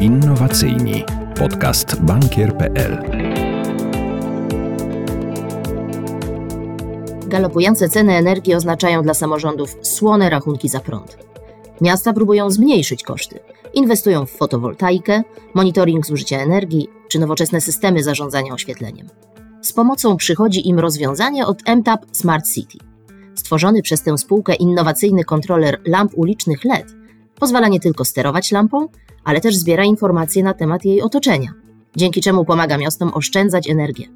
Innowacyjni. 0.00 1.04
Podcast 1.38 2.00
bankier.pl. 2.00 3.02
Galopujące 7.26 7.88
ceny 7.88 8.16
energii 8.16 8.54
oznaczają 8.54 9.02
dla 9.02 9.14
samorządów 9.14 9.76
słone 9.82 10.30
rachunki 10.30 10.68
za 10.68 10.80
prąd. 10.80 11.18
Miasta 11.80 12.12
próbują 12.12 12.50
zmniejszyć 12.50 13.02
koszty. 13.02 13.38
Inwestują 13.74 14.26
w 14.26 14.30
fotowoltaikę, 14.30 15.22
monitoring 15.54 16.06
zużycia 16.06 16.38
energii 16.38 16.88
czy 17.08 17.18
nowoczesne 17.18 17.60
systemy 17.60 18.02
zarządzania 18.02 18.52
oświetleniem. 18.52 19.08
Z 19.62 19.72
pomocą 19.72 20.16
przychodzi 20.16 20.68
im 20.68 20.78
rozwiązanie 20.78 21.46
od 21.46 21.68
MTAP 21.76 22.06
Smart 22.12 22.48
City. 22.48 22.78
Stworzony 23.34 23.82
przez 23.82 24.02
tę 24.02 24.18
spółkę 24.18 24.54
innowacyjny 24.54 25.24
kontroler 25.24 25.80
lamp 25.86 26.12
ulicznych 26.14 26.64
LED 26.64 26.98
pozwala 27.40 27.68
nie 27.68 27.80
tylko 27.80 28.04
sterować 28.04 28.52
lampą, 28.52 28.88
ale 29.24 29.40
też 29.40 29.56
zbiera 29.56 29.84
informacje 29.84 30.42
na 30.42 30.54
temat 30.54 30.84
jej 30.84 31.02
otoczenia, 31.02 31.52
dzięki 31.96 32.20
czemu 32.20 32.44
pomaga 32.44 32.78
miastom 32.78 33.10
oszczędzać 33.14 33.70
energię. 33.70 34.08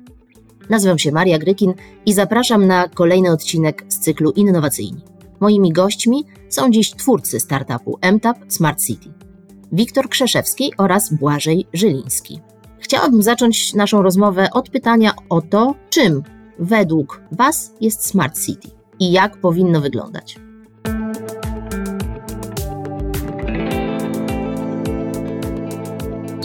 Nazywam 0.71 0.99
się 0.99 1.13
Maria 1.13 1.39
Grykin 1.39 1.75
i 2.07 2.13
zapraszam 2.13 2.67
na 2.67 2.89
kolejny 2.89 3.31
odcinek 3.31 3.85
z 3.89 3.99
cyklu 3.99 4.31
Innowacyjni. 4.31 5.01
Moimi 5.41 5.73
gośćmi 5.73 6.25
są 6.49 6.71
dziś 6.71 6.91
twórcy 6.91 7.41
startupu 7.41 7.99
MTAP 8.13 8.37
Smart 8.49 8.81
City. 8.85 9.13
Wiktor 9.73 10.09
Krzeszewski 10.09 10.73
oraz 10.79 11.15
Błażej 11.15 11.67
Żyliński. 11.73 12.41
Chciałabym 12.79 13.23
zacząć 13.23 13.75
naszą 13.75 14.03
rozmowę 14.03 14.49
od 14.53 14.71
pytania 14.71 15.13
o 15.29 15.41
to, 15.41 15.75
czym 15.91 16.23
według 16.59 17.21
Was 17.33 17.73
jest 17.81 18.07
Smart 18.07 18.41
City 18.45 18.71
i 19.01 19.13
jak 19.13 19.37
powinno 19.37 19.81
wyglądać. 19.81 20.42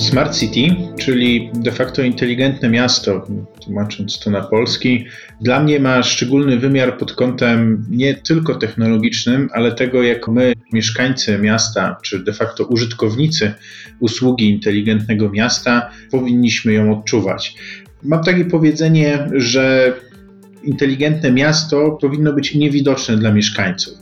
Smart 0.07 0.37
City, 0.37 0.75
czyli 0.99 1.49
de 1.53 1.71
facto 1.71 2.01
inteligentne 2.01 2.69
miasto, 2.69 3.27
tłumacząc 3.63 4.19
to 4.19 4.29
na 4.31 4.41
polski, 4.41 5.05
dla 5.41 5.59
mnie 5.59 5.79
ma 5.79 6.03
szczególny 6.03 6.57
wymiar 6.57 6.97
pod 6.97 7.13
kątem 7.13 7.85
nie 7.89 8.15
tylko 8.15 8.55
technologicznym, 8.55 9.49
ale 9.53 9.71
tego, 9.71 10.03
jak 10.03 10.27
my, 10.27 10.53
mieszkańcy 10.73 11.37
miasta, 11.37 11.97
czy 12.01 12.19
de 12.19 12.33
facto 12.33 12.65
użytkownicy 12.65 13.53
usługi 13.99 14.49
inteligentnego 14.49 15.29
miasta, 15.29 15.89
powinniśmy 16.11 16.73
ją 16.73 16.99
odczuwać. 16.99 17.55
Mam 18.03 18.23
takie 18.23 18.45
powiedzenie, 18.45 19.27
że 19.33 19.93
inteligentne 20.63 21.31
miasto 21.31 21.91
powinno 22.01 22.33
być 22.33 22.55
niewidoczne 22.55 23.17
dla 23.17 23.31
mieszkańców. 23.31 23.93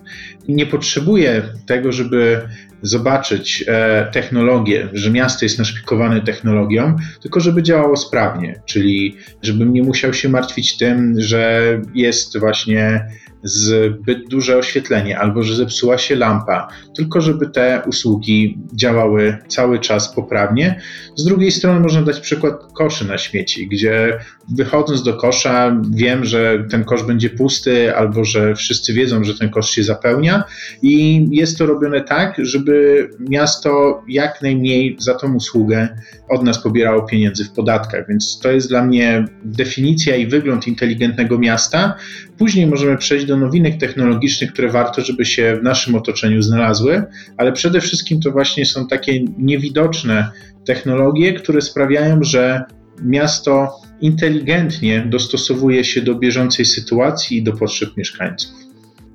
Nie 0.48 0.66
potrzebuje 0.66 1.44
tego, 1.66 1.92
żeby 1.92 2.42
zobaczyć 2.82 3.64
e, 3.68 4.10
technologię, 4.14 4.90
że 4.94 5.12
miasto 5.12 5.46
jest 5.46 5.60
naszpikowane 5.60 6.22
technologią, 6.22 6.96
tylko 7.22 7.40
żeby 7.40 7.64
działało 7.64 7.96
sprawnie, 7.98 8.62
czyli 8.66 9.18
żebym 9.42 9.74
nie 9.74 9.84
musiał 9.84 10.14
się 10.14 10.30
martwić 10.30 10.78
tym, 10.78 11.14
że 11.18 11.62
jest 11.94 12.40
właśnie 12.40 13.08
zbyt 13.46 14.28
duże 14.30 14.58
oświetlenie 14.58 15.20
albo 15.20 15.44
że 15.44 15.56
zepsuła 15.56 15.98
się 15.98 16.16
lampa, 16.16 16.68
tylko 16.96 17.22
żeby 17.22 17.50
te 17.50 17.82
usługi 17.88 18.58
działały 18.74 19.38
cały 19.48 19.80
czas 19.80 20.16
poprawnie. 20.16 20.82
Z 21.16 21.24
drugiej 21.24 21.52
strony 21.52 21.80
można 21.80 22.02
dać 22.02 22.20
przykład 22.20 22.54
koszy 22.74 23.08
na 23.08 23.18
śmieci, 23.18 23.68
gdzie 23.68 24.20
wychodząc 24.50 25.04
do 25.04 25.14
kosza 25.14 25.82
wiem, 25.92 26.26
że 26.26 26.66
ten 26.70 26.84
kosz 26.84 27.04
będzie 27.04 27.30
pusty 27.30 27.96
albo 27.96 28.24
że 28.24 28.56
wszyscy 28.56 28.94
wiedzą, 28.94 29.24
że 29.24 29.38
ten 29.38 29.50
kosz 29.50 29.70
się 29.70 29.84
zapełnia 29.84 30.44
i 30.82 31.26
jest 31.32 31.58
to 31.58 31.66
robione 31.66 32.02
tak, 32.02 32.36
żeby 32.38 33.08
miasto 33.20 34.04
jak 34.08 34.42
najmniej 34.42 34.96
za 35.00 35.16
tą 35.16 35.34
usługę 35.34 35.98
od 36.30 36.44
nas 36.44 36.64
pobierało 36.64 37.02
pieniędzy 37.02 37.46
w 37.46 37.52
podatkach, 37.52 38.08
więc 38.10 38.40
to 38.40 38.52
jest 38.52 38.70
dla 38.70 38.86
mnie 38.86 39.26
definicja 39.44 40.16
i 40.16 40.28
wygląd 40.28 40.68
inteligentnego 40.68 41.40
miasta. 41.40 41.96
Później 42.38 42.68
możemy 42.68 42.98
przejść 42.98 43.26
do 43.26 43.35
nowinek 43.38 43.78
technologicznych, 43.78 44.54
które 44.54 44.70
warto, 44.70 45.02
żeby 45.02 45.26
się 45.26 45.58
w 45.60 45.64
naszym 45.64 45.96
otoczeniu 45.96 46.42
znalazły, 46.42 47.04
ale 47.38 47.52
przede 47.52 47.82
wszystkim 47.82 48.22
to 48.22 48.32
właśnie 48.32 48.66
są 48.66 48.88
takie 48.88 49.24
niewidoczne 49.38 50.32
technologie, 50.66 51.34
które 51.34 51.62
sprawiają, 51.62 52.24
że 52.24 52.64
miasto 53.04 53.80
inteligentnie 54.02 55.06
dostosowuje 55.10 55.84
się 55.84 56.02
do 56.02 56.16
bieżącej 56.16 56.66
sytuacji 56.66 57.38
i 57.38 57.44
do 57.44 57.54
potrzeb 57.54 57.98
mieszkańców. 57.98 58.52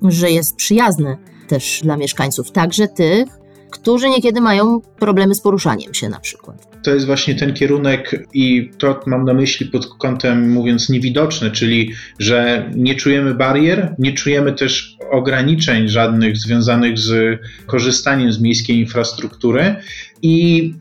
Że 0.01 0.31
jest 0.31 0.55
przyjazne 0.55 1.17
też 1.47 1.79
dla 1.83 1.97
mieszkańców, 1.97 2.51
także 2.51 2.87
tych, 2.87 3.27
którzy 3.71 4.09
niekiedy 4.09 4.41
mają 4.41 4.81
problemy 4.81 5.35
z 5.35 5.41
poruszaniem 5.41 5.93
się 5.93 6.09
na 6.09 6.19
przykład. 6.19 6.70
To 6.83 6.93
jest 6.93 7.05
właśnie 7.05 7.35
ten 7.35 7.53
kierunek 7.53 8.27
i 8.33 8.71
to 8.77 8.99
mam 9.05 9.25
na 9.25 9.33
myśli 9.33 9.65
pod 9.65 9.97
kątem 9.97 10.51
mówiąc 10.51 10.89
niewidoczny, 10.89 11.51
czyli 11.51 11.91
że 12.19 12.69
nie 12.75 12.95
czujemy 12.95 13.33
barier, 13.33 13.95
nie 13.99 14.13
czujemy 14.13 14.53
też 14.53 14.97
ograniczeń 15.11 15.87
żadnych 15.87 16.37
związanych 16.37 16.97
z 16.97 17.39
korzystaniem 17.65 18.31
z 18.31 18.41
miejskiej 18.41 18.79
infrastruktury 18.79 19.75
i 20.21 20.73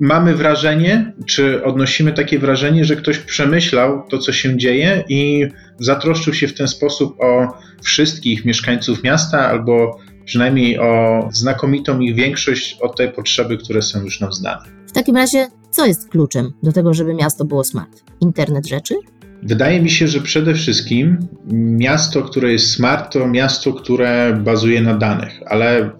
mamy 0.00 0.34
wrażenie, 0.34 1.12
czy 1.26 1.64
odnosimy 1.64 2.12
takie 2.12 2.38
wrażenie, 2.38 2.84
że 2.84 2.96
ktoś 2.96 3.18
przemyślał 3.18 4.02
to, 4.08 4.18
co 4.18 4.32
się 4.32 4.56
dzieje 4.56 5.04
i 5.08 5.46
zatroszczył 5.78 6.34
się 6.34 6.48
w 6.48 6.54
ten 6.54 6.68
sposób 6.68 7.20
o 7.20 7.58
wszystkich 7.82 8.44
mieszkańców 8.44 9.02
miasta 9.02 9.48
albo 9.48 9.98
przynajmniej 10.24 10.78
o 10.78 11.28
znakomitą 11.32 12.00
ich 12.00 12.14
większość 12.14 12.76
o 12.80 12.88
te 12.88 13.08
potrzeby, 13.08 13.58
które 13.58 13.82
są 13.82 14.02
już 14.02 14.20
nam 14.20 14.32
znane. 14.32 14.77
Takim 14.98 15.16
razie, 15.16 15.48
co 15.70 15.86
jest 15.86 16.08
kluczem 16.08 16.52
do 16.62 16.72
tego, 16.72 16.94
żeby 16.94 17.14
miasto 17.14 17.44
było 17.44 17.64
smart? 17.64 18.02
Internet 18.20 18.68
rzeczy? 18.68 18.94
Wydaje 19.42 19.82
mi 19.82 19.90
się, 19.90 20.08
że 20.08 20.20
przede 20.20 20.54
wszystkim 20.54 21.18
miasto, 21.52 22.22
które 22.22 22.52
jest 22.52 22.70
smart, 22.70 23.12
to 23.12 23.28
miasto, 23.28 23.72
które 23.72 24.40
bazuje 24.44 24.80
na 24.80 24.94
danych, 24.94 25.32
ale 25.46 25.90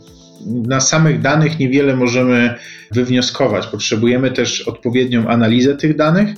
na 0.47 0.81
samych 0.81 1.21
danych 1.21 1.59
niewiele 1.59 1.97
możemy 1.97 2.55
wywnioskować. 2.91 3.67
Potrzebujemy 3.67 4.31
też 4.31 4.61
odpowiednią 4.61 5.29
analizę 5.29 5.77
tych 5.77 5.97
danych, 5.97 6.29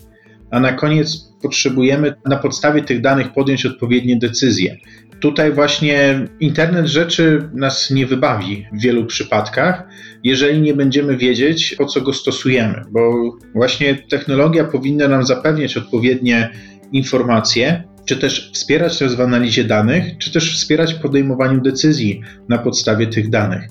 a 0.50 0.60
na 0.60 0.72
koniec 0.72 1.30
potrzebujemy 1.42 2.14
na 2.26 2.36
podstawie 2.36 2.82
tych 2.82 3.00
danych 3.00 3.32
podjąć 3.32 3.66
odpowiednie 3.66 4.16
decyzje. 4.16 4.76
Tutaj 5.20 5.52
właśnie 5.52 6.24
internet 6.40 6.86
rzeczy 6.86 7.48
nas 7.54 7.90
nie 7.90 8.06
wybawi 8.06 8.66
w 8.72 8.80
wielu 8.80 9.06
przypadkach, 9.06 9.82
jeżeli 10.24 10.60
nie 10.60 10.74
będziemy 10.74 11.16
wiedzieć, 11.16 11.74
po 11.78 11.86
co 11.86 12.00
go 12.00 12.12
stosujemy, 12.12 12.84
bo 12.90 13.32
właśnie 13.54 13.94
technologia 13.94 14.64
powinna 14.64 15.08
nam 15.08 15.26
zapewniać 15.26 15.76
odpowiednie 15.76 16.50
informacje, 16.92 17.84
czy 18.04 18.16
też 18.16 18.50
wspierać 18.54 19.00
nas 19.00 19.14
w 19.14 19.20
analizie 19.20 19.64
danych, 19.64 20.18
czy 20.18 20.32
też 20.32 20.56
wspierać 20.56 20.94
podejmowaniu 20.94 21.60
decyzji 21.60 22.22
na 22.48 22.58
podstawie 22.58 23.06
tych 23.06 23.30
danych. 23.30 23.62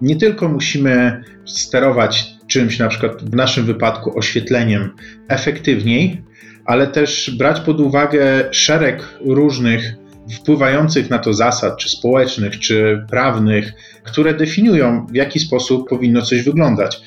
Nie 0.00 0.16
tylko 0.16 0.48
musimy 0.48 1.22
sterować 1.44 2.35
czymś, 2.48 2.78
na 2.78 2.88
przykład 2.88 3.30
w 3.30 3.34
naszym 3.34 3.64
wypadku 3.64 4.18
oświetleniem, 4.18 4.90
efektywniej, 5.28 6.22
ale 6.64 6.86
też 6.86 7.36
brać 7.38 7.60
pod 7.60 7.80
uwagę 7.80 8.48
szereg 8.50 9.18
różnych 9.20 9.94
wpływających 10.34 11.10
na 11.10 11.18
to 11.18 11.34
zasad, 11.34 11.76
czy 11.76 11.88
społecznych, 11.88 12.58
czy 12.58 13.04
prawnych, 13.10 13.72
które 14.04 14.34
definiują, 14.34 15.06
w 15.06 15.14
jaki 15.14 15.40
sposób 15.40 15.88
powinno 15.88 16.22
coś 16.22 16.42
wyglądać. 16.42 17.00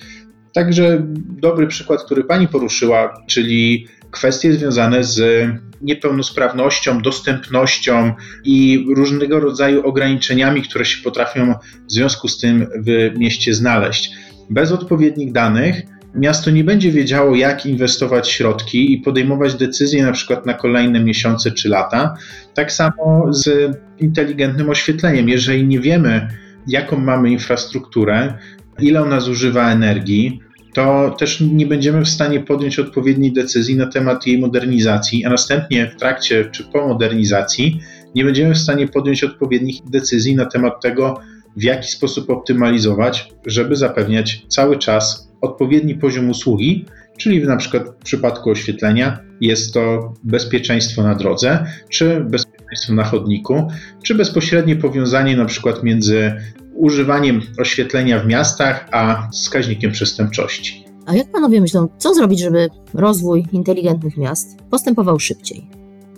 Także 0.54 1.04
dobry 1.42 1.68
przykład, 1.68 2.04
który 2.04 2.24
pani 2.24 2.48
poruszyła, 2.48 3.24
czyli 3.28 3.88
kwestie 4.12 4.54
związane 4.54 5.04
z 5.04 5.48
niepełnosprawnością, 5.82 7.02
dostępnością 7.02 8.14
i 8.44 8.86
różnego 8.96 9.40
rodzaju 9.40 9.88
ograniczeniami, 9.88 10.62
które 10.62 10.86
się 10.86 11.04
potrafią 11.04 11.54
w 11.88 11.92
związku 11.92 12.28
z 12.28 12.40
tym 12.40 12.68
w 12.86 13.18
mieście 13.18 13.54
znaleźć. 13.54 14.12
Bez 14.50 14.72
odpowiednich 14.72 15.32
danych 15.32 15.82
miasto 16.16 16.52
nie 16.52 16.64
będzie 16.64 16.92
wiedziało, 16.92 17.36
jak 17.36 17.66
inwestować 17.66 18.30
środki 18.30 18.94
i 18.94 18.98
podejmować 18.98 19.56
decyzje 19.56 20.04
na 20.04 20.12
przykład 20.12 20.46
na 20.46 20.54
kolejne 20.54 21.00
miesiące 21.00 21.52
czy 21.52 21.70
lata. 21.70 22.16
Tak 22.54 22.72
samo 22.72 23.34
z 23.34 23.72
inteligentnym 24.00 24.70
oświetleniem. 24.70 25.30
Jeżeli 25.30 25.68
nie 25.68 25.80
wiemy, 25.80 26.28
jaką 26.68 27.00
mamy 27.00 27.32
infrastrukturę, 27.32 28.34
ile 28.80 29.02
ona 29.02 29.20
zużywa 29.20 29.72
energii, 29.72 30.40
to 30.74 31.16
też 31.20 31.42
nie 31.42 31.66
będziemy 31.66 32.02
w 32.02 32.10
stanie 32.10 32.40
podjąć 32.40 32.80
odpowiedniej 32.80 33.34
decyzji 33.34 33.76
na 33.76 33.86
temat 33.86 34.28
jej 34.28 34.40
modernizacji, 34.40 35.26
a 35.26 35.30
następnie 35.30 35.92
w 35.92 35.96
trakcie 35.96 36.46
czy 36.52 36.64
po 36.64 36.88
modernizacji 36.88 37.82
nie 38.16 38.26
będziemy 38.26 38.54
w 38.54 38.58
stanie 38.58 38.88
podjąć 38.88 39.24
odpowiednich 39.24 39.76
decyzji 39.90 40.36
na 40.36 40.46
temat 40.46 40.82
tego, 40.82 41.20
w 41.60 41.64
jaki 41.64 41.92
sposób 41.92 42.30
optymalizować, 42.30 43.30
żeby 43.46 43.76
zapewniać 43.76 44.46
cały 44.48 44.78
czas 44.78 45.30
odpowiedni 45.42 45.96
poziom 45.96 46.30
usługi, 46.30 46.86
czyli 47.18 47.48
na 47.48 47.58
przykład 47.58 47.84
w 47.90 48.04
przypadku 48.04 48.50
oświetlenia 48.50 49.20
jest 49.42 49.74
to 49.74 50.14
bezpieczeństwo 50.24 51.04
na 51.04 51.16
drodze, 51.16 51.66
czy 51.90 52.20
bezpieczeństwo 52.20 52.94
na 52.94 53.04
chodniku, 53.04 53.68
czy 54.04 54.16
bezpośrednie 54.16 54.76
powiązanie 54.76 55.38
na 55.38 55.46
przykład 55.46 55.84
między 55.84 56.34
używaniem 56.76 57.42
oświetlenia 57.58 58.20
w 58.20 58.28
miastach 58.28 58.88
a 58.92 59.28
wskaźnikiem 59.34 59.92
przestępczości. 59.92 60.86
A 61.06 61.16
jak 61.16 61.32
panowie 61.32 61.62
myślą, 61.62 61.88
co 61.98 62.14
zrobić, 62.14 62.40
żeby 62.40 62.70
rozwój 62.94 63.46
inteligentnych 63.52 64.18
miast 64.18 64.58
postępował 64.70 65.20
szybciej? 65.20 65.68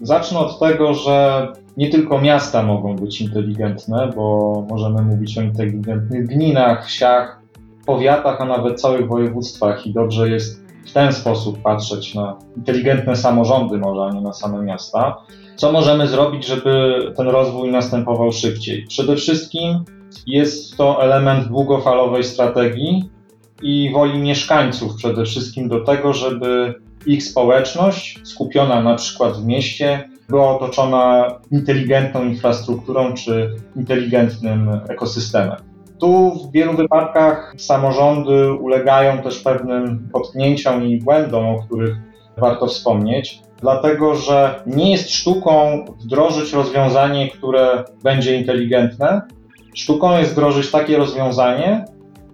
Zacznę 0.01 0.39
od 0.39 0.59
tego, 0.59 0.93
że 0.93 1.47
nie 1.77 1.89
tylko 1.89 2.21
miasta 2.21 2.63
mogą 2.63 2.95
być 2.95 3.21
inteligentne, 3.21 4.11
bo 4.15 4.65
możemy 4.69 5.01
mówić 5.01 5.37
o 5.37 5.41
inteligentnych 5.41 6.27
gminach, 6.27 6.87
wsiach, 6.87 7.41
powiatach, 7.85 8.41
a 8.41 8.45
nawet 8.45 8.81
całych 8.81 9.07
województwach 9.07 9.87
i 9.87 9.93
dobrze 9.93 10.29
jest 10.29 10.61
w 10.85 10.91
ten 10.93 11.13
sposób 11.13 11.61
patrzeć 11.61 12.15
na 12.15 12.37
inteligentne 12.57 13.15
samorządy, 13.15 13.77
może, 13.77 14.01
a 14.01 14.13
nie 14.13 14.21
na 14.21 14.33
same 14.33 14.63
miasta. 14.63 15.17
Co 15.55 15.71
możemy 15.71 16.07
zrobić, 16.07 16.45
żeby 16.45 16.99
ten 17.17 17.27
rozwój 17.27 17.71
następował 17.71 18.31
szybciej? 18.31 18.85
Przede 18.87 19.15
wszystkim 19.15 19.83
jest 20.27 20.77
to 20.77 21.03
element 21.03 21.47
długofalowej 21.47 22.23
strategii 22.23 23.09
i 23.61 23.91
woli 23.93 24.19
mieszkańców 24.19 24.95
przede 24.95 25.25
wszystkim 25.25 25.69
do 25.69 25.83
tego, 25.83 26.13
żeby 26.13 26.73
ich 27.05 27.23
społeczność 27.23 28.19
skupiona 28.23 28.81
na 28.81 28.95
przykład 28.95 29.37
w 29.37 29.45
mieście 29.45 30.09
była 30.31 30.55
otoczona 30.55 31.27
inteligentną 31.51 32.23
infrastrukturą 32.23 33.13
czy 33.13 33.55
inteligentnym 33.75 34.79
ekosystemem. 34.89 35.57
Tu 35.99 36.31
w 36.31 36.51
wielu 36.51 36.73
wypadkach 36.73 37.53
samorządy 37.57 38.53
ulegają 38.53 39.17
też 39.17 39.39
pewnym 39.39 40.09
potknięciom 40.13 40.83
i 40.83 40.97
błędom, 40.97 41.45
o 41.45 41.63
których 41.63 41.95
warto 42.37 42.67
wspomnieć, 42.67 43.41
dlatego 43.61 44.15
że 44.15 44.63
nie 44.65 44.91
jest 44.91 45.09
sztuką 45.09 45.85
wdrożyć 45.99 46.53
rozwiązanie, 46.53 47.31
które 47.31 47.83
będzie 48.03 48.37
inteligentne. 48.37 49.21
Sztuką 49.73 50.17
jest 50.17 50.31
wdrożyć 50.31 50.71
takie 50.71 50.97
rozwiązanie, 50.97 51.85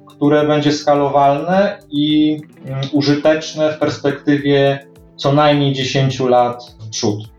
które 0.06 0.48
będzie 0.48 0.72
skalowalne 0.72 1.80
i 1.90 2.38
mm, 2.66 2.82
użyteczne 2.92 3.74
w 3.74 3.80
perspektywie 3.80 4.88
co 5.16 5.32
najmniej 5.32 5.74
10 5.74 6.20
lat 6.20 6.64
w 6.80 6.90
przód. 6.90 7.37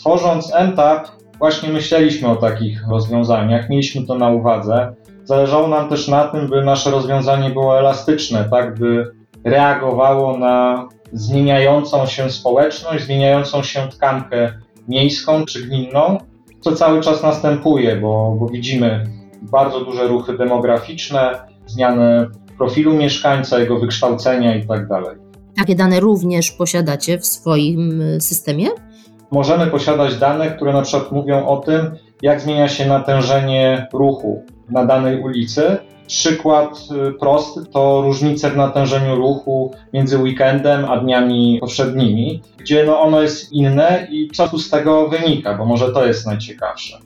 Tworząc 0.00 0.52
MTAP, 0.72 1.08
właśnie 1.38 1.68
myśleliśmy 1.68 2.28
o 2.28 2.36
takich 2.36 2.88
rozwiązaniach, 2.88 3.68
mieliśmy 3.70 4.06
to 4.06 4.14
na 4.14 4.30
uwadze. 4.30 4.94
Zależało 5.24 5.68
nam 5.68 5.88
też 5.88 6.08
na 6.08 6.28
tym, 6.28 6.48
by 6.48 6.64
nasze 6.64 6.90
rozwiązanie 6.90 7.50
było 7.50 7.78
elastyczne, 7.78 8.48
tak 8.50 8.78
by 8.78 9.12
reagowało 9.44 10.38
na 10.38 10.88
zmieniającą 11.12 12.06
się 12.06 12.30
społeczność, 12.30 13.04
zmieniającą 13.04 13.62
się 13.62 13.88
tkankę 13.88 14.52
miejską 14.88 15.44
czy 15.44 15.66
gminną, 15.66 16.18
co 16.60 16.72
cały 16.72 17.00
czas 17.00 17.22
następuje, 17.22 17.96
bo, 17.96 18.36
bo 18.40 18.46
widzimy 18.46 19.04
bardzo 19.42 19.84
duże 19.84 20.08
ruchy 20.08 20.36
demograficzne, 20.36 21.40
zmianę 21.66 22.26
profilu 22.58 22.94
mieszkańca, 22.94 23.58
jego 23.58 23.78
wykształcenia 23.78 24.56
itd. 24.56 24.86
Tak 24.88 25.18
Takie 25.56 25.74
dane 25.74 26.00
również 26.00 26.50
posiadacie 26.50 27.18
w 27.18 27.26
swoim 27.26 28.02
y, 28.02 28.20
systemie? 28.20 28.68
Możemy 29.30 29.66
posiadać 29.66 30.16
dane, 30.16 30.50
które 30.50 30.72
na 30.72 30.82
przykład 30.82 31.12
mówią 31.12 31.46
o 31.46 31.56
tym, 31.56 31.96
jak 32.22 32.40
zmienia 32.40 32.68
się 32.68 32.86
natężenie 32.86 33.86
ruchu 33.92 34.42
na 34.70 34.86
danej 34.86 35.20
ulicy. 35.20 35.76
Przykład 36.06 36.78
y, 37.08 37.12
prosty 37.12 37.60
to 37.72 38.02
różnice 38.02 38.50
w 38.50 38.56
natężeniu 38.56 39.16
ruchu 39.16 39.74
między 39.92 40.18
weekendem 40.18 40.84
a 40.84 40.96
dniami 40.96 41.58
powszednimi, 41.60 42.42
gdzie 42.58 42.84
no 42.84 43.00
ono 43.00 43.22
jest 43.22 43.52
inne 43.52 44.06
i 44.10 44.30
co 44.30 44.58
z 44.58 44.70
tego 44.70 45.08
wynika, 45.08 45.54
bo 45.54 45.64
może 45.64 45.92
to 45.92 46.06
jest 46.06 46.26
najciekawsze. 46.26 46.98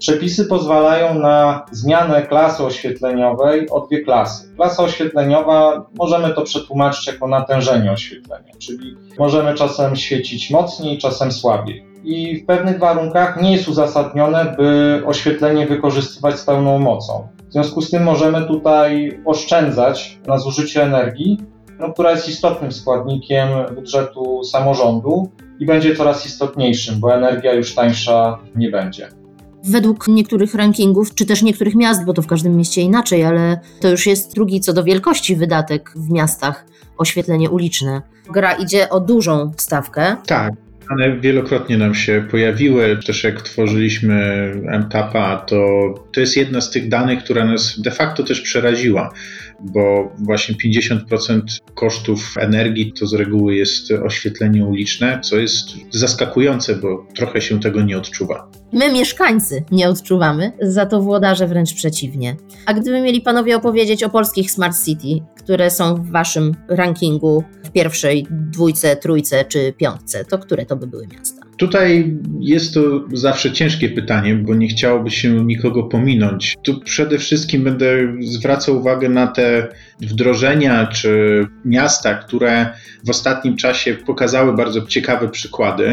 Przepisy 0.00 0.44
pozwalają 0.44 1.18
na 1.18 1.64
zmianę 1.70 2.22
klasy 2.22 2.64
oświetleniowej 2.64 3.70
o 3.70 3.80
dwie 3.80 4.00
klasy. 4.00 4.54
Klasa 4.56 4.82
oświetleniowa 4.82 5.86
możemy 5.98 6.34
to 6.34 6.42
przetłumaczyć 6.42 7.06
jako 7.06 7.28
natężenie 7.28 7.92
oświetlenia, 7.92 8.52
czyli 8.58 8.96
możemy 9.18 9.54
czasem 9.54 9.96
świecić 9.96 10.50
mocniej, 10.50 10.98
czasem 10.98 11.32
słabiej. 11.32 11.84
I 12.04 12.36
w 12.36 12.46
pewnych 12.46 12.78
warunkach 12.78 13.42
nie 13.42 13.52
jest 13.52 13.68
uzasadnione, 13.68 14.54
by 14.58 15.02
oświetlenie 15.06 15.66
wykorzystywać 15.66 16.38
z 16.38 16.44
pełną 16.44 16.78
mocą. 16.78 17.28
W 17.48 17.52
związku 17.52 17.82
z 17.82 17.90
tym 17.90 18.02
możemy 18.02 18.46
tutaj 18.46 19.20
oszczędzać 19.24 20.18
na 20.26 20.38
zużycie 20.38 20.82
energii, 20.82 21.38
no, 21.78 21.92
która 21.92 22.10
jest 22.10 22.28
istotnym 22.28 22.72
składnikiem 22.72 23.48
budżetu 23.74 24.44
samorządu 24.44 25.30
i 25.58 25.66
będzie 25.66 25.96
coraz 25.96 26.26
istotniejszym, 26.26 27.00
bo 27.00 27.14
energia 27.14 27.52
już 27.52 27.74
tańsza 27.74 28.38
nie 28.56 28.70
będzie. 28.70 29.19
Według 29.64 30.08
niektórych 30.08 30.54
rankingów, 30.54 31.14
czy 31.14 31.26
też 31.26 31.42
niektórych 31.42 31.74
miast, 31.74 32.04
bo 32.04 32.12
to 32.12 32.22
w 32.22 32.26
każdym 32.26 32.56
mieście 32.56 32.80
inaczej, 32.80 33.24
ale 33.24 33.60
to 33.80 33.90
już 33.90 34.06
jest 34.06 34.34
drugi 34.34 34.60
co 34.60 34.72
do 34.72 34.84
wielkości 34.84 35.36
wydatek 35.36 35.92
w 35.96 36.10
miastach 36.10 36.66
oświetlenie 36.98 37.50
uliczne. 37.50 38.02
Gra 38.32 38.52
idzie 38.52 38.88
o 38.90 39.00
dużą 39.00 39.52
stawkę. 39.56 40.16
Tak. 40.26 40.52
One 40.90 41.20
wielokrotnie 41.20 41.78
nam 41.78 41.94
się 41.94 42.26
pojawiły, 42.30 42.98
też 43.06 43.24
jak 43.24 43.42
tworzyliśmy 43.42 44.52
MTAPA, 44.80 45.36
to 45.36 45.66
to 46.12 46.20
jest 46.20 46.36
jedna 46.36 46.60
z 46.60 46.70
tych 46.70 46.88
danych, 46.88 47.24
która 47.24 47.44
nas 47.44 47.80
de 47.80 47.90
facto 47.90 48.22
też 48.22 48.40
przeraziła, 48.40 49.12
bo 49.60 50.12
właśnie 50.18 50.54
50% 50.54 51.40
kosztów 51.74 52.34
energii 52.38 52.92
to 52.92 53.06
z 53.06 53.14
reguły 53.14 53.54
jest 53.54 53.90
oświetlenie 53.90 54.64
uliczne, 54.64 55.20
co 55.20 55.38
jest 55.38 55.66
zaskakujące, 55.90 56.76
bo 56.76 57.06
trochę 57.14 57.40
się 57.40 57.60
tego 57.60 57.82
nie 57.82 57.98
odczuwa. 57.98 58.50
My, 58.72 58.92
mieszkańcy, 58.92 59.64
nie 59.70 59.88
odczuwamy, 59.88 60.52
za 60.60 60.86
to 60.86 61.00
włodarze 61.00 61.46
wręcz 61.46 61.74
przeciwnie. 61.74 62.36
A 62.66 62.74
gdyby 62.74 63.00
mieli 63.00 63.20
panowie 63.20 63.56
opowiedzieć 63.56 64.02
o 64.02 64.10
polskich 64.10 64.50
smart 64.50 64.84
city, 64.84 65.24
które 65.38 65.70
są 65.70 65.94
w 65.94 66.10
waszym 66.10 66.54
rankingu 66.68 67.44
w 67.64 67.70
pierwszej 67.70 68.26
dwójce, 68.30 68.96
trójce 68.96 69.44
czy 69.44 69.72
piątce, 69.72 70.24
to 70.24 70.38
które 70.38 70.66
to 70.66 70.76
by 70.76 70.86
były 70.86 71.06
miasta? 71.06 71.40
Tutaj 71.56 72.18
jest 72.40 72.74
to 72.74 72.80
zawsze 73.12 73.52
ciężkie 73.52 73.88
pytanie, 73.88 74.34
bo 74.34 74.54
nie 74.54 74.68
chciałoby 74.68 75.10
się 75.10 75.44
nikogo 75.44 75.82
pominąć. 75.82 76.56
Tu 76.62 76.80
przede 76.80 77.18
wszystkim 77.18 77.64
będę 77.64 77.86
zwracał 78.20 78.76
uwagę 78.76 79.08
na 79.08 79.26
te 79.26 79.68
wdrożenia 80.02 80.86
czy 80.86 81.46
miasta, 81.64 82.14
które 82.14 82.74
w 83.06 83.10
ostatnim 83.10 83.56
czasie 83.56 83.94
pokazały 83.94 84.52
bardzo 84.56 84.86
ciekawe 84.86 85.28
przykłady. 85.28 85.84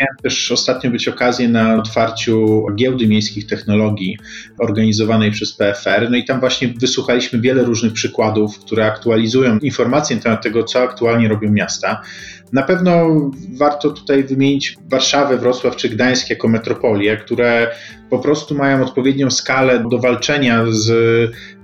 Miałem 0.00 0.16
też 0.22 0.52
ostatnio 0.52 0.90
być 0.90 1.08
okazję 1.08 1.48
na 1.48 1.76
otwarciu 1.76 2.66
giełdy 2.76 3.06
miejskich 3.06 3.46
technologii 3.46 4.18
organizowanej 4.58 5.30
przez 5.30 5.52
PFR. 5.52 6.10
No 6.10 6.16
i 6.16 6.24
tam 6.24 6.40
właśnie 6.40 6.68
wysłuchaliśmy 6.68 7.40
wiele 7.40 7.62
różnych 7.62 7.92
przykładów, 7.92 8.58
które 8.58 8.86
aktualizują 8.86 9.58
informacje 9.58 10.16
na 10.16 10.22
temat 10.22 10.42
tego, 10.42 10.64
co 10.64 10.82
aktualnie 10.82 11.28
robią 11.28 11.50
miasta. 11.50 12.02
Na 12.52 12.62
pewno 12.62 13.20
warto 13.58 13.90
tutaj 13.90 14.24
wymienić 14.24 14.76
Warszawę, 14.90 15.38
Wrocław 15.38 15.76
czy 15.76 15.88
Gdańsk 15.88 16.30
jako 16.30 16.48
metropolie, 16.48 17.16
które 17.16 17.74
po 18.12 18.18
prostu 18.18 18.54
mają 18.54 18.82
odpowiednią 18.82 19.30
skalę 19.30 19.84
do 19.90 19.98
walczenia 19.98 20.64
z 20.70 20.90